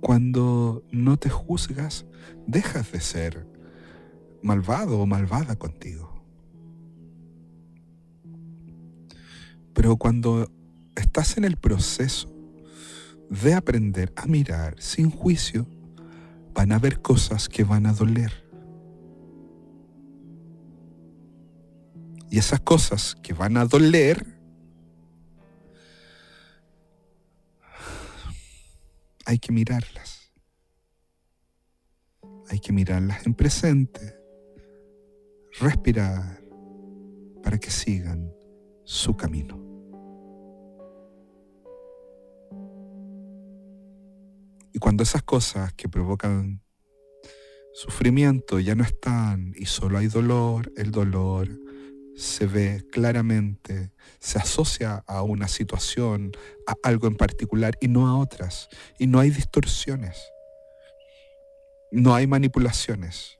Cuando 0.00 0.84
no 0.92 1.16
te 1.16 1.30
juzgas, 1.30 2.06
dejas 2.46 2.92
de 2.92 3.00
ser 3.00 3.46
malvado 4.42 5.00
o 5.00 5.06
malvada 5.06 5.56
contigo. 5.56 6.16
Pero 9.74 9.96
cuando 9.96 10.50
estás 10.94 11.36
en 11.36 11.44
el 11.44 11.56
proceso 11.56 12.32
de 13.28 13.54
aprender 13.54 14.12
a 14.16 14.26
mirar 14.26 14.76
sin 14.78 15.10
juicio, 15.10 15.66
van 16.54 16.72
a 16.72 16.76
haber 16.76 17.02
cosas 17.02 17.48
que 17.48 17.64
van 17.64 17.86
a 17.86 17.92
doler. 17.92 18.45
Y 22.36 22.38
esas 22.38 22.60
cosas 22.60 23.14
que 23.22 23.32
van 23.32 23.56
a 23.56 23.64
doler, 23.64 24.22
hay 29.24 29.38
que 29.38 29.52
mirarlas. 29.52 30.34
Hay 32.50 32.58
que 32.58 32.74
mirarlas 32.74 33.26
en 33.26 33.32
presente, 33.32 34.20
respirar 35.60 36.42
para 37.42 37.56
que 37.56 37.70
sigan 37.70 38.30
su 38.84 39.16
camino. 39.16 39.58
Y 44.74 44.78
cuando 44.78 45.04
esas 45.04 45.22
cosas 45.22 45.72
que 45.72 45.88
provocan 45.88 46.60
sufrimiento 47.72 48.60
ya 48.60 48.74
no 48.74 48.84
están 48.84 49.54
y 49.56 49.64
solo 49.64 49.96
hay 49.96 50.08
dolor, 50.08 50.70
el 50.76 50.90
dolor 50.90 51.65
se 52.16 52.46
ve 52.46 52.82
claramente, 52.90 53.92
se 54.18 54.38
asocia 54.38 55.04
a 55.06 55.22
una 55.22 55.48
situación, 55.48 56.32
a 56.66 56.74
algo 56.82 57.06
en 57.06 57.16
particular 57.16 57.76
y 57.80 57.88
no 57.88 58.08
a 58.08 58.18
otras. 58.18 58.68
Y 58.98 59.06
no 59.06 59.20
hay 59.20 59.30
distorsiones, 59.30 60.16
no 61.92 62.14
hay 62.14 62.26
manipulaciones. 62.26 63.38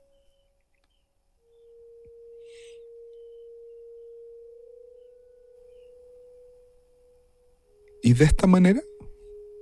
Y 8.03 8.13
de 8.13 8.25
esta 8.25 8.47
manera 8.47 8.81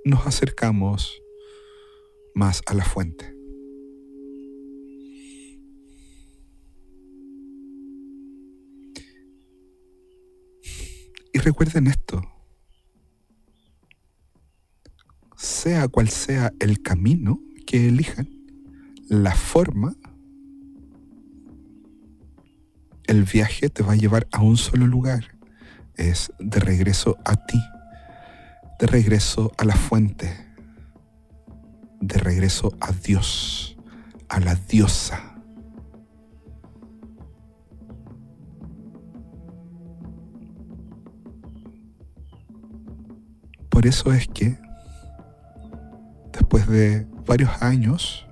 nos 0.04 0.26
acercamos 0.26 1.20
más 2.34 2.62
a 2.66 2.74
la 2.74 2.84
fuente. 2.84 3.36
Y 11.35 11.35
recuerden 11.46 11.86
esto, 11.86 12.20
sea 15.36 15.86
cual 15.86 16.08
sea 16.08 16.52
el 16.58 16.82
camino 16.82 17.40
que 17.64 17.86
elijan, 17.86 18.28
la 19.08 19.32
forma, 19.32 19.94
el 23.04 23.22
viaje 23.22 23.68
te 23.68 23.84
va 23.84 23.92
a 23.92 23.96
llevar 23.96 24.26
a 24.32 24.42
un 24.42 24.56
solo 24.56 24.88
lugar, 24.88 25.38
es 25.94 26.32
de 26.40 26.58
regreso 26.58 27.16
a 27.24 27.36
ti, 27.36 27.62
de 28.80 28.88
regreso 28.88 29.52
a 29.56 29.64
la 29.64 29.76
fuente, 29.76 30.36
de 32.00 32.18
regreso 32.18 32.76
a 32.80 32.90
Dios, 32.90 33.76
a 34.28 34.40
la 34.40 34.56
diosa. 34.56 35.35
Eso 43.86 44.12
es 44.12 44.26
que 44.26 44.58
después 46.32 46.66
de 46.66 47.06
varios 47.24 47.62
años 47.62 48.26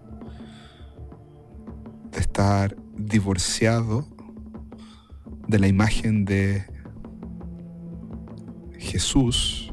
de 2.11 2.19
estar 2.19 2.75
divorciado 2.97 4.05
de 5.47 5.61
la 5.61 5.69
imagen 5.69 6.25
de 6.25 6.65
Jesús 8.81 9.73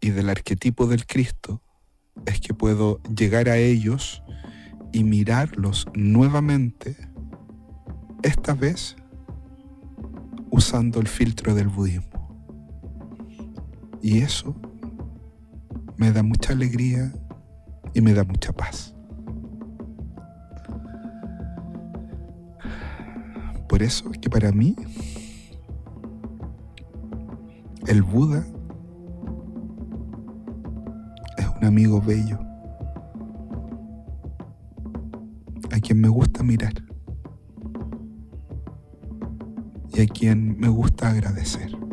y 0.00 0.10
del 0.10 0.28
arquetipo 0.28 0.88
del 0.88 1.06
Cristo, 1.06 1.62
es 2.26 2.40
que 2.40 2.52
puedo 2.52 3.00
llegar 3.04 3.48
a 3.48 3.58
ellos 3.58 4.24
y 4.92 5.04
mirarlos 5.04 5.86
nuevamente, 5.94 6.96
esta 8.24 8.54
vez 8.54 8.96
usando 10.50 10.98
el 10.98 11.06
filtro 11.06 11.54
del 11.54 11.68
budismo. 11.68 12.13
Y 14.04 14.18
eso 14.18 14.54
me 15.96 16.12
da 16.12 16.22
mucha 16.22 16.52
alegría 16.52 17.10
y 17.94 18.02
me 18.02 18.12
da 18.12 18.22
mucha 18.22 18.52
paz. 18.52 18.94
Por 23.66 23.82
eso 23.82 24.12
es 24.12 24.18
que 24.18 24.28
para 24.28 24.52
mí 24.52 24.76
el 27.86 28.02
Buda 28.02 28.44
es 31.38 31.48
un 31.58 31.64
amigo 31.64 32.02
bello 32.02 32.38
a 35.72 35.80
quien 35.80 35.98
me 36.02 36.08
gusta 36.08 36.42
mirar 36.42 36.74
y 39.94 40.02
a 40.02 40.06
quien 40.06 40.60
me 40.60 40.68
gusta 40.68 41.08
agradecer. 41.08 41.83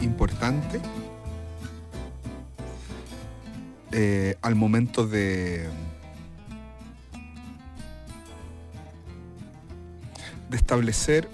Importante 0.00 0.80
eh, 3.92 4.36
al 4.42 4.54
momento 4.54 5.06
de, 5.06 5.68
de 10.48 10.56
establecer 10.56 11.28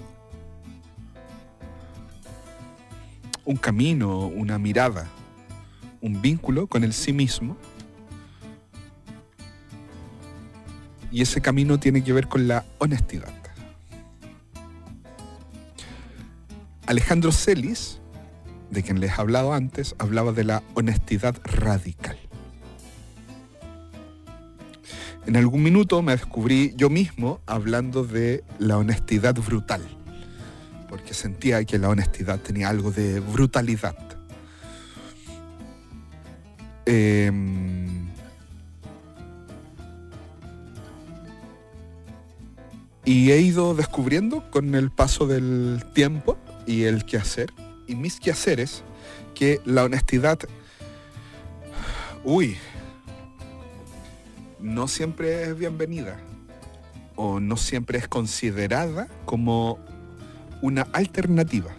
un 3.45 3.55
camino, 3.55 4.27
una 4.27 4.59
mirada, 4.59 5.07
un 6.01 6.21
vínculo 6.21 6.67
con 6.67 6.83
el 6.83 6.93
sí 6.93 7.13
mismo. 7.13 7.57
Y 11.11 11.21
ese 11.21 11.41
camino 11.41 11.79
tiene 11.79 12.03
que 12.03 12.11
ver 12.11 12.27
con 12.27 12.47
la 12.47 12.65
honestidad. 12.79 13.31
Alejandro 16.85 17.31
Celis, 17.31 17.99
de 18.73 18.83
quien 18.83 18.99
les 18.99 19.11
he 19.11 19.21
hablado 19.21 19.53
antes, 19.53 19.95
hablaba 19.99 20.31
de 20.31 20.43
la 20.43 20.63
honestidad 20.73 21.35
radical. 21.43 22.17
En 25.25 25.37
algún 25.37 25.63
minuto 25.63 26.01
me 26.01 26.11
descubrí 26.11 26.73
yo 26.75 26.89
mismo 26.89 27.39
hablando 27.45 28.03
de 28.03 28.43
la 28.59 28.77
honestidad 28.77 29.35
brutal, 29.35 29.81
porque 30.89 31.13
sentía 31.13 31.63
que 31.63 31.77
la 31.77 31.89
honestidad 31.89 32.39
tenía 32.39 32.67
algo 32.67 32.91
de 32.91 33.21
brutalidad. 33.21 33.95
Em, 36.85 38.09
y 43.05 43.31
he 43.31 43.39
ido 43.39 43.75
descubriendo 43.75 44.43
con 44.51 44.75
el 44.75 44.91
paso 44.91 45.25
del 45.25 45.85
tiempo 45.93 46.37
y 46.67 46.83
el 46.83 47.05
quehacer 47.05 47.53
y 47.87 47.95
mis 47.95 48.19
quehaceres 48.19 48.83
que 49.35 49.61
la 49.65 49.83
honestidad, 49.83 50.39
uy, 52.23 52.57
no 54.59 54.87
siempre 54.87 55.43
es 55.43 55.57
bienvenida 55.57 56.17
o 57.15 57.39
no 57.39 57.57
siempre 57.57 57.97
es 57.97 58.07
considerada 58.07 59.07
como 59.25 59.77
una 60.61 60.83
alternativa. 60.93 61.71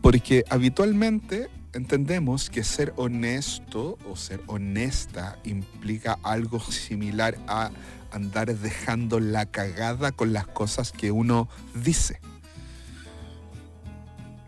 Porque 0.00 0.44
habitualmente 0.48 1.48
entendemos 1.72 2.50
que 2.50 2.64
ser 2.64 2.92
honesto 2.96 3.98
o 4.08 4.16
ser 4.16 4.40
honesta 4.46 5.38
implica 5.44 6.18
algo 6.22 6.60
similar 6.60 7.36
a 7.46 7.70
andar 8.12 8.54
dejando 8.54 9.20
la 9.20 9.46
cagada 9.46 10.12
con 10.12 10.32
las 10.32 10.46
cosas 10.46 10.92
que 10.92 11.10
uno 11.10 11.48
dice. 11.74 12.20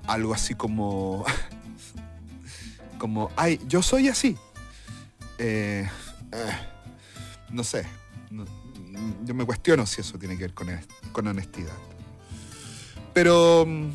Algo 0.07 0.35
así 0.35 0.55
como, 0.55 1.25
como, 2.99 3.31
ay, 3.37 3.61
yo 3.69 3.83
soy 3.83 4.09
así. 4.09 4.37
Eh, 5.39 5.89
eh, 6.33 6.53
no 7.51 7.65
sé, 7.65 7.87
yo 9.25 9.35
me 9.35 9.45
cuestiono 9.45 9.87
si 9.87 10.01
eso 10.01 10.19
tiene 10.19 10.37
que 10.37 10.45
ver 10.45 10.55
con, 10.55 10.69
con 11.13 11.27
honestidad. 11.27 11.77
Pero 13.13 13.65
mm, 13.67 13.91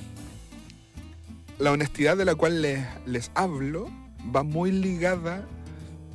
la 1.59 1.71
honestidad 1.71 2.17
de 2.17 2.25
la 2.25 2.35
cual 2.35 2.61
les, 2.61 2.85
les 3.05 3.31
hablo 3.35 3.89
va 4.35 4.43
muy 4.43 4.71
ligada 4.71 5.45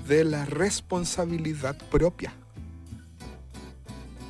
de 0.07 0.25
la 0.25 0.45
responsabilidad 0.45 1.77
propia. 1.91 2.35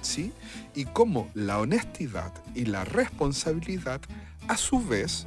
¿Sí? 0.03 0.32
Y 0.74 0.84
cómo 0.84 1.30
la 1.32 1.59
honestidad 1.59 2.32
y 2.55 2.66
la 2.66 2.84
responsabilidad 2.84 4.00
a 4.48 4.57
su 4.57 4.84
vez 4.84 5.26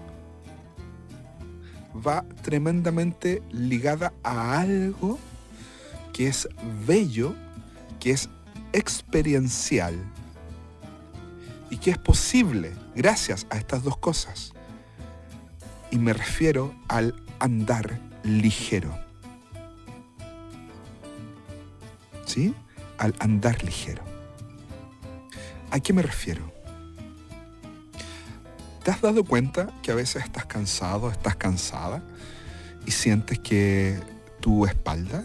va 2.05 2.25
tremendamente 2.43 3.41
ligada 3.51 4.13
a 4.23 4.59
algo 4.59 5.17
que 6.13 6.27
es 6.27 6.47
bello, 6.85 7.35
que 7.99 8.11
es 8.11 8.29
experiencial 8.73 9.95
y 11.69 11.77
que 11.77 11.91
es 11.91 11.97
posible 11.97 12.73
gracias 12.95 13.47
a 13.49 13.57
estas 13.57 13.83
dos 13.83 13.97
cosas. 13.97 14.53
Y 15.91 15.97
me 15.97 16.13
refiero 16.13 16.73
al 16.87 17.15
andar 17.39 17.99
ligero. 18.23 18.97
¿Sí? 22.25 22.53
Al 22.97 23.13
andar 23.19 23.61
ligero. 23.63 24.04
¿A 25.71 25.79
qué 25.79 25.93
me 25.93 26.01
refiero? 26.01 26.51
¿Te 28.83 28.91
has 28.91 29.01
dado 29.01 29.23
cuenta 29.23 29.73
que 29.81 29.91
a 29.91 29.95
veces 29.95 30.23
estás 30.23 30.45
cansado, 30.45 31.09
estás 31.09 31.35
cansada 31.35 32.03
y 32.85 32.91
sientes 32.91 33.39
que 33.39 33.99
tu 34.41 34.65
espalda 34.65 35.23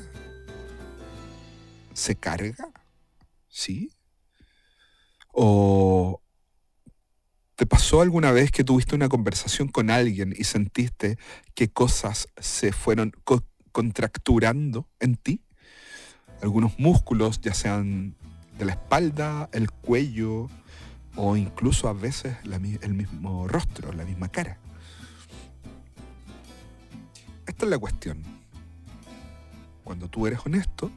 se 1.92 2.16
carga? 2.16 2.70
¿Sí? 3.48 3.92
¿O 5.32 6.22
te 7.54 7.66
pasó 7.66 8.00
alguna 8.00 8.32
vez 8.32 8.50
que 8.50 8.64
tuviste 8.64 8.94
una 8.94 9.10
conversación 9.10 9.68
con 9.68 9.90
alguien 9.90 10.34
y 10.36 10.44
sentiste 10.44 11.18
que 11.54 11.70
cosas 11.70 12.28
se 12.38 12.72
fueron 12.72 13.12
co- 13.24 13.44
contracturando 13.72 14.88
en 14.98 15.16
ti? 15.16 15.42
Algunos 16.40 16.78
músculos, 16.78 17.42
ya 17.42 17.52
sean 17.52 18.16
de 18.60 18.66
la 18.66 18.72
espalda, 18.72 19.48
el 19.52 19.70
cuello 19.70 20.50
o 21.16 21.34
incluso 21.34 21.88
a 21.88 21.94
veces 21.94 22.36
el 22.44 22.92
mismo 22.92 23.48
rostro, 23.48 23.90
la 23.94 24.04
misma 24.04 24.28
cara. 24.28 24.58
Esta 27.46 27.64
es 27.64 27.70
la 27.70 27.78
cuestión. 27.78 28.22
Cuando 29.82 30.08
tú 30.08 30.26
eres 30.26 30.40
honesto, 30.44 30.90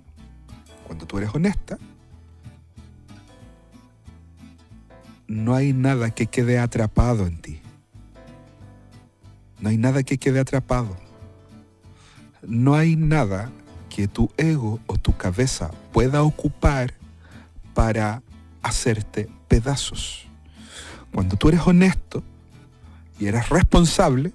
cuando 0.86 1.08
tú 1.08 1.18
eres 1.18 1.34
honesta, 1.34 1.78
no 5.28 5.56
hay 5.56 5.72
nada 5.72 6.12
que 6.12 6.28
quede 6.28 6.60
atrapado 6.60 7.26
en 7.26 7.42
ti. 7.42 7.62
No 9.62 9.70
hay 9.70 9.78
nada 9.78 10.04
que 10.04 10.18
quede 10.18 10.42
atrapado. 10.42 10.98
No 12.46 12.76
hay 12.76 12.98
nada 12.98 13.50
que 13.88 14.10
tu 14.10 14.30
ego 14.36 14.82
o 14.86 14.98
tu 14.98 15.16
cabeza 15.16 15.72
pueda 15.94 16.24
ocupar 16.24 16.94
para 17.74 18.22
hacerte 18.62 19.30
pedazos. 19.48 20.28
Cuando 21.12 21.36
tú 21.36 21.50
eres 21.50 21.62
honesto 21.66 22.24
y 23.20 23.28
eres 23.28 23.50
responsable, 23.50 24.34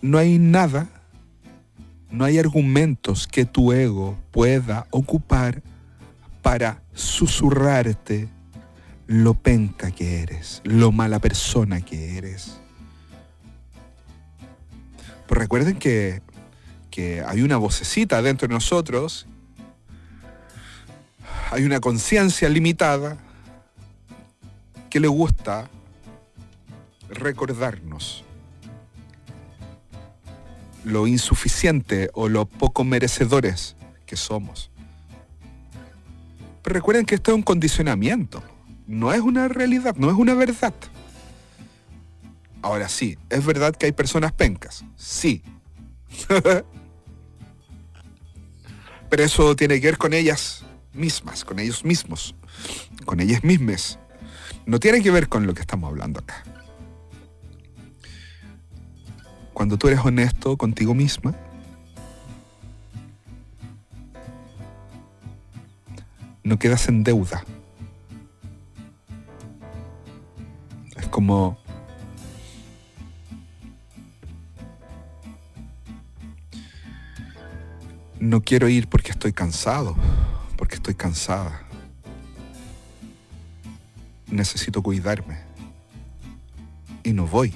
no 0.00 0.18
hay 0.18 0.38
nada, 0.38 0.88
no 2.10 2.24
hay 2.24 2.38
argumentos 2.38 3.26
que 3.26 3.44
tu 3.44 3.72
ego 3.72 4.18
pueda 4.30 4.86
ocupar 4.90 5.62
para 6.42 6.82
susurrarte 6.92 8.28
lo 9.06 9.34
penca 9.34 9.90
que 9.90 10.20
eres, 10.20 10.60
lo 10.64 10.92
mala 10.92 11.18
persona 11.18 11.80
que 11.80 12.16
eres. 12.16 12.58
Pues 15.26 15.38
recuerden 15.38 15.78
que, 15.78 16.22
que 16.90 17.22
hay 17.26 17.42
una 17.42 17.56
vocecita 17.56 18.22
dentro 18.22 18.48
de 18.48 18.54
nosotros, 18.54 19.26
hay 21.54 21.62
una 21.62 21.78
conciencia 21.78 22.48
limitada 22.48 23.16
que 24.90 24.98
le 24.98 25.06
gusta 25.06 25.70
recordarnos 27.08 28.24
lo 30.82 31.06
insuficiente 31.06 32.10
o 32.14 32.28
lo 32.28 32.46
poco 32.46 32.82
merecedores 32.82 33.76
que 34.04 34.16
somos. 34.16 34.72
Pero 36.64 36.74
recuerden 36.74 37.06
que 37.06 37.14
esto 37.14 37.30
es 37.30 37.36
un 37.36 37.44
condicionamiento, 37.44 38.42
no 38.88 39.12
es 39.12 39.20
una 39.20 39.46
realidad, 39.46 39.94
no 39.94 40.10
es 40.10 40.16
una 40.16 40.34
verdad. 40.34 40.74
Ahora 42.62 42.88
sí, 42.88 43.16
es 43.30 43.46
verdad 43.46 43.76
que 43.76 43.86
hay 43.86 43.92
personas 43.92 44.32
pencas, 44.32 44.84
sí. 44.96 45.40
Pero 49.08 49.22
eso 49.22 49.54
tiene 49.54 49.80
que 49.80 49.86
ver 49.86 49.98
con 49.98 50.14
ellas 50.14 50.64
mismas, 50.94 51.44
con 51.44 51.58
ellos 51.58 51.84
mismos, 51.84 52.34
con 53.04 53.20
ellas 53.20 53.44
mismas. 53.44 53.98
No 54.66 54.80
tiene 54.80 55.02
que 55.02 55.10
ver 55.10 55.28
con 55.28 55.46
lo 55.46 55.54
que 55.54 55.60
estamos 55.60 55.88
hablando 55.88 56.20
acá. 56.20 56.42
Cuando 59.52 59.76
tú 59.76 59.88
eres 59.88 60.00
honesto 60.04 60.56
contigo 60.56 60.94
misma, 60.94 61.34
no 66.42 66.58
quedas 66.58 66.88
en 66.88 67.04
deuda. 67.04 67.44
Es 70.96 71.08
como 71.08 71.58
no 78.24 78.42
quiero 78.42 78.68
ir 78.68 78.88
porque 78.88 79.12
estoy 79.12 79.32
cansado, 79.32 79.96
porque 80.56 80.76
estoy 80.76 80.94
cansada. 80.94 81.62
Necesito 84.30 84.82
cuidarme. 84.82 85.38
Y 87.02 87.12
no 87.12 87.26
voy. 87.26 87.52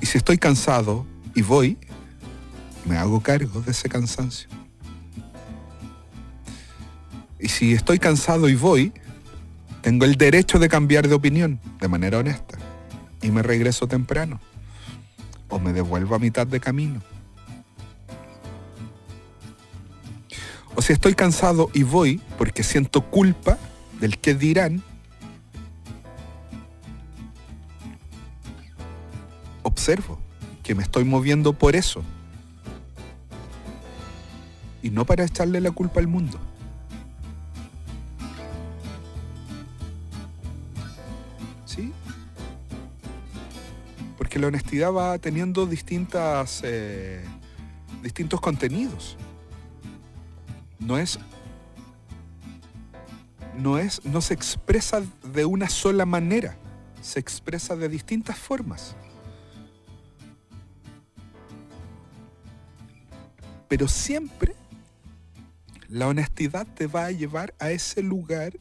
Y 0.00 0.06
si 0.06 0.18
estoy 0.18 0.38
cansado 0.38 1.06
y 1.34 1.42
voy, 1.42 1.78
me 2.84 2.96
hago 2.96 3.20
cargo 3.20 3.60
de 3.60 3.70
ese 3.70 3.88
cansancio. 3.88 4.48
Y 7.38 7.48
si 7.48 7.72
estoy 7.72 7.98
cansado 7.98 8.48
y 8.48 8.54
voy, 8.54 8.92
tengo 9.82 10.04
el 10.04 10.16
derecho 10.16 10.58
de 10.58 10.68
cambiar 10.68 11.08
de 11.08 11.14
opinión 11.14 11.60
de 11.80 11.88
manera 11.88 12.18
honesta. 12.18 12.58
Y 13.22 13.30
me 13.30 13.42
regreso 13.42 13.86
temprano. 13.86 14.40
O 15.48 15.58
me 15.58 15.72
devuelvo 15.72 16.14
a 16.14 16.18
mitad 16.18 16.46
de 16.46 16.60
camino. 16.60 17.00
O 20.76 20.82
si 20.82 20.92
estoy 20.92 21.14
cansado 21.14 21.70
y 21.74 21.82
voy 21.82 22.20
porque 22.38 22.62
siento 22.62 23.02
culpa 23.02 23.58
del 24.00 24.18
que 24.18 24.34
dirán, 24.34 24.82
observo 29.62 30.18
que 30.62 30.74
me 30.74 30.82
estoy 30.82 31.04
moviendo 31.04 31.52
por 31.52 31.74
eso. 31.74 32.02
Y 34.82 34.90
no 34.90 35.04
para 35.04 35.24
echarle 35.24 35.60
la 35.60 35.70
culpa 35.70 36.00
al 36.00 36.06
mundo. 36.06 36.38
¿Sí? 41.66 41.92
Porque 44.16 44.38
la 44.38 44.46
honestidad 44.46 44.92
va 44.92 45.18
teniendo 45.18 45.66
distintas, 45.66 46.62
eh, 46.64 47.24
distintos 48.02 48.40
contenidos. 48.40 49.16
No 50.90 50.98
es, 50.98 51.20
no 53.56 53.78
es, 53.78 54.04
no 54.04 54.20
se 54.20 54.34
expresa 54.34 55.00
de 55.32 55.44
una 55.44 55.68
sola 55.68 56.04
manera, 56.04 56.56
se 57.00 57.20
expresa 57.20 57.76
de 57.76 57.88
distintas 57.88 58.36
formas. 58.36 58.96
Pero 63.68 63.86
siempre 63.86 64.56
la 65.88 66.08
honestidad 66.08 66.66
te 66.66 66.88
va 66.88 67.04
a 67.04 67.12
llevar 67.12 67.54
a 67.60 67.70
ese 67.70 68.02
lugar 68.02 68.58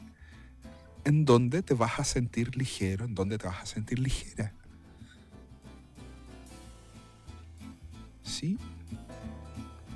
en 1.05 1.25
donde 1.25 1.63
te 1.63 1.73
vas 1.73 1.99
a 1.99 2.03
sentir 2.03 2.55
ligero, 2.55 3.05
en 3.05 3.15
donde 3.15 3.39
te 3.39 3.47
vas 3.47 3.63
a 3.63 3.65
sentir 3.65 3.97
ligera. 3.97 4.53
¿Sí? 8.21 8.59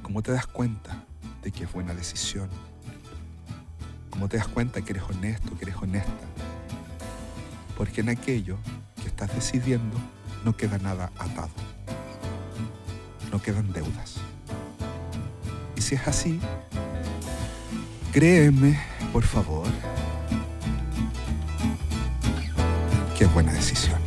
¿Cómo 0.02 0.24
te 0.24 0.32
das 0.32 0.48
cuenta 0.48 1.06
de 1.42 1.52
que 1.52 1.64
es 1.64 1.72
buena 1.72 1.94
decisión? 1.94 2.50
¿Cómo 4.10 4.30
te 4.30 4.38
das 4.38 4.48
cuenta 4.48 4.82
que 4.82 4.94
eres 4.94 5.04
honesto, 5.04 5.58
que 5.58 5.66
eres 5.66 5.76
honesta? 5.78 6.12
Porque 7.78 8.02
en 8.02 8.10
aquello 8.10 8.58
que 9.02 9.08
estás 9.08 9.34
decidiendo 9.34 9.98
no 10.44 10.56
queda 10.56 10.78
nada 10.78 11.12
atado. 11.18 11.50
No 13.32 13.42
quedan 13.42 13.74
deudas. 13.74 14.16
Y 15.76 15.82
si 15.82 15.96
es 15.96 16.08
así, 16.08 16.40
créeme, 18.12 18.80
por 19.12 19.24
favor, 19.24 19.68
que 23.18 23.24
es 23.24 23.34
buena 23.34 23.52
decisión. 23.54 24.03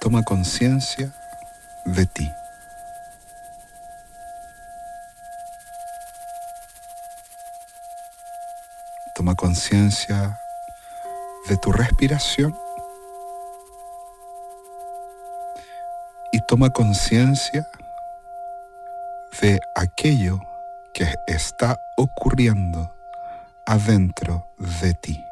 Toma 0.00 0.24
conciencia 0.24 1.12
de 1.84 2.06
ti. 2.06 2.32
Toma 9.14 9.34
conciencia 9.34 10.40
de 11.48 11.56
tu 11.58 11.70
respiración. 11.70 12.56
Y 16.32 16.40
toma 16.48 16.70
conciencia 16.70 17.68
de 19.40 19.60
aquello 19.76 20.40
que 20.92 21.14
está 21.26 21.78
ocurriendo 21.96 22.97
adentro 23.68 24.48
de 24.80 24.94
ti. 24.94 25.22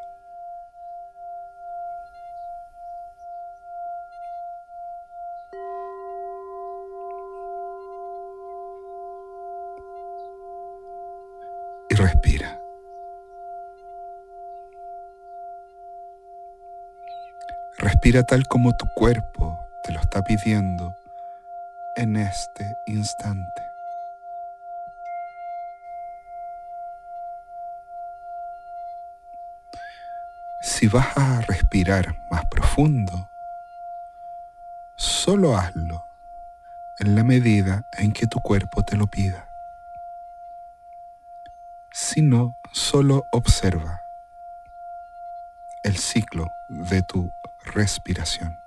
Y 11.89 11.95
respira. 11.95 12.61
Respira 17.79 18.21
tal 18.21 18.45
como 18.47 18.77
tu 18.77 18.85
cuerpo 18.93 19.57
te 19.83 19.93
lo 19.93 19.99
está 19.99 20.21
pidiendo 20.23 20.95
en 21.95 22.17
este 22.17 22.77
instante. 22.85 23.66
Si 30.87 30.93
vas 30.93 31.17
a 31.17 31.41
respirar 31.41 32.15
más 32.31 32.45
profundo, 32.45 33.29
solo 34.95 35.57
hazlo 35.57 36.05
en 36.99 37.13
la 37.13 37.25
medida 37.25 37.83
en 37.97 38.13
que 38.13 38.25
tu 38.25 38.39
cuerpo 38.39 38.85
te 38.85 38.95
lo 38.95 39.07
pida. 39.07 39.49
Si 41.91 42.21
no, 42.21 42.57
solo 42.71 43.27
observa 43.33 43.99
el 45.83 45.97
ciclo 45.97 46.47
de 46.69 47.01
tu 47.01 47.33
respiración. 47.65 48.57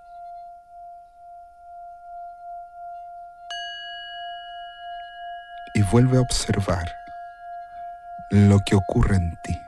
Y 5.73 5.81
vuelve 5.85 6.19
a 6.19 6.21
observar 6.21 6.93
lo 8.29 8.59
que 8.59 8.77
ocurre 8.77 9.17
en 9.17 9.39
ti. 9.43 9.59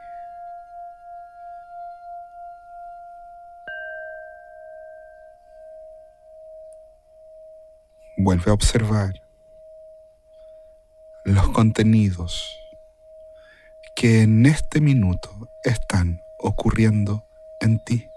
Vuelve 8.24 8.52
a 8.52 8.54
observar 8.54 9.20
los 11.24 11.48
contenidos 11.48 12.56
que 13.96 14.22
en 14.22 14.46
este 14.46 14.80
minuto 14.80 15.48
están 15.64 16.22
ocurriendo 16.38 17.26
en 17.58 17.80
ti. 17.80 18.08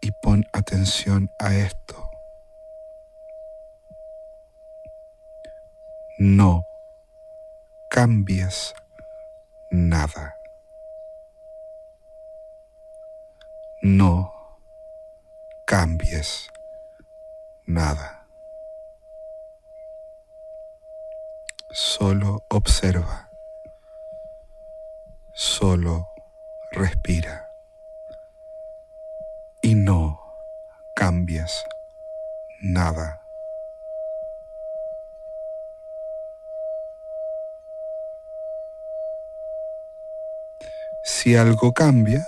Y 0.00 0.10
pon 0.20 0.44
atención 0.52 1.30
a 1.38 1.54
esto. 1.54 2.10
No 6.18 6.66
cambies 7.88 8.74
nada. 9.70 10.34
No 13.80 14.37
nada. 17.66 18.26
Solo 21.70 22.44
observa. 22.48 23.28
Solo 25.32 26.08
respira. 26.72 27.50
Y 29.62 29.74
no 29.74 30.18
cambies 30.96 31.64
nada. 32.62 33.20
Si 41.04 41.36
algo 41.36 41.72
cambia, 41.74 42.26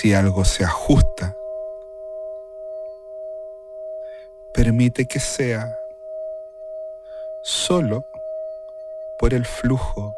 si 0.00 0.14
algo 0.14 0.46
se 0.46 0.64
ajusta, 0.64 1.36
permite 4.54 5.04
que 5.04 5.20
sea 5.20 5.78
solo 7.42 8.06
por 9.18 9.34
el 9.34 9.44
flujo 9.44 10.16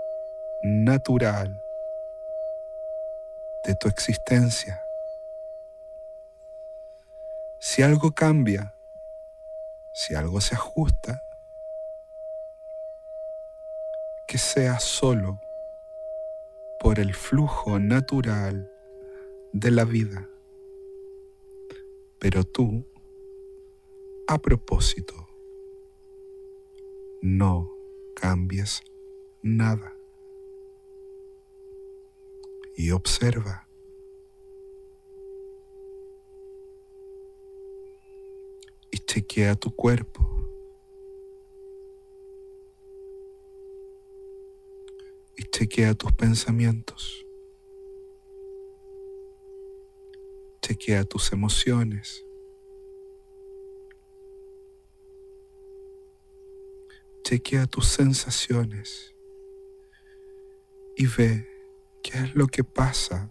natural 0.63 1.61
de 3.65 3.75
tu 3.75 3.89
existencia. 3.89 4.81
Si 7.59 7.83
algo 7.83 8.13
cambia, 8.13 8.73
si 9.93 10.15
algo 10.15 10.41
se 10.41 10.55
ajusta, 10.55 11.25
que 14.29 14.39
sea 14.39 14.79
solo 14.79 15.41
por 16.79 17.01
el 17.01 17.15
flujo 17.15 17.81
natural 17.81 18.72
de 19.53 19.71
la 19.71 19.85
vida. 19.85 20.29
Pero 22.19 22.45
tú, 22.45 22.85
a 24.27 24.39
propósito, 24.39 25.29
no 27.21 27.71
cambies 28.15 28.83
nada. 29.43 29.97
Y 32.77 32.91
observa. 32.91 33.69
Y 38.91 38.99
chequea 38.99 39.55
tu 39.55 39.75
cuerpo. 39.75 40.27
Y 45.37 45.45
chequea 45.45 45.95
tus 45.95 46.13
pensamientos. 46.13 47.22
Chequea 50.73 51.05
tus 51.05 51.35
emociones. 51.35 52.25
Chequea 57.25 57.67
tus 57.67 57.89
sensaciones 57.89 59.15
y 60.97 61.07
ve 61.09 61.47
qué 62.03 62.21
es 62.21 62.35
lo 62.35 62.47
que 62.47 62.65
pasa 62.65 63.31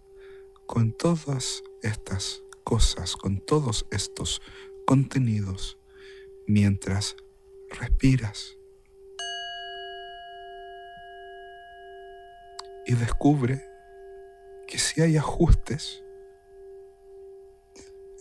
con 0.68 0.94
todas 0.94 1.64
estas 1.82 2.44
cosas, 2.64 3.16
con 3.16 3.39
todos 3.39 3.88
estos 3.89 4.39
contenidos 4.86 5.80
mientras 6.46 7.16
respiras. 7.72 8.56
Y 12.86 12.94
descubre 12.94 13.68
que 14.68 14.78
si 14.78 15.02
hay 15.02 15.18
ajustes, 15.18 16.04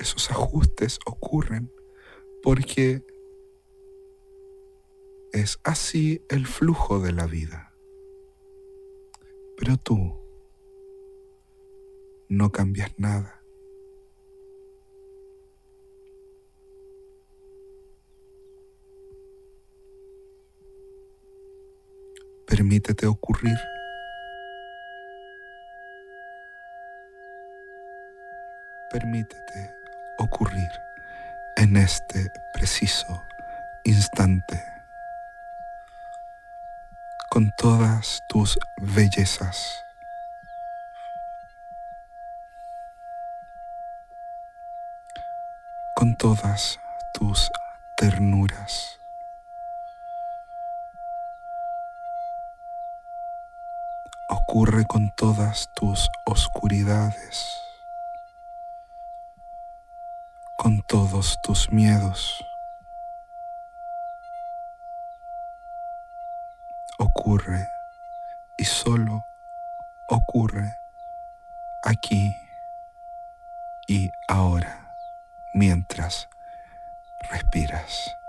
esos 0.01 0.31
ajustes 0.31 0.99
ocurren 1.05 1.71
porque 2.43 3.05
es 5.33 5.61
así 5.63 6.25
el 6.31 6.47
flujo 6.47 7.01
de 7.01 7.13
la 7.13 7.27
vida. 7.27 7.75
Pero 9.59 9.77
tú 9.77 10.19
no 12.29 12.51
cambias 12.51 12.99
nada. 12.99 13.43
Permítete 22.47 23.07
ocurrir. 23.07 23.59
Permítete 28.91 29.80
ocurrir 30.21 30.71
en 31.57 31.77
este 31.77 32.31
preciso 32.53 33.27
instante 33.85 34.63
con 37.31 37.51
todas 37.57 38.23
tus 38.29 38.59
bellezas. 38.79 39.85
con 46.01 46.17
todas 46.17 46.81
tus 47.13 47.51
ternuras. 47.99 48.99
Ocurre 54.31 54.87
con 54.87 55.11
todas 55.11 55.69
tus 55.75 56.09
oscuridades, 56.25 57.60
con 60.71 60.83
todos 60.83 61.41
tus 61.43 61.73
miedos. 61.73 62.33
Ocurre 67.01 67.67
y 68.57 68.65
solo 68.65 69.25
ocurre 70.09 70.73
aquí 71.83 72.33
y 73.89 74.13
ahora 74.29 74.95
mientras 75.55 76.29
respiras. 77.33 78.20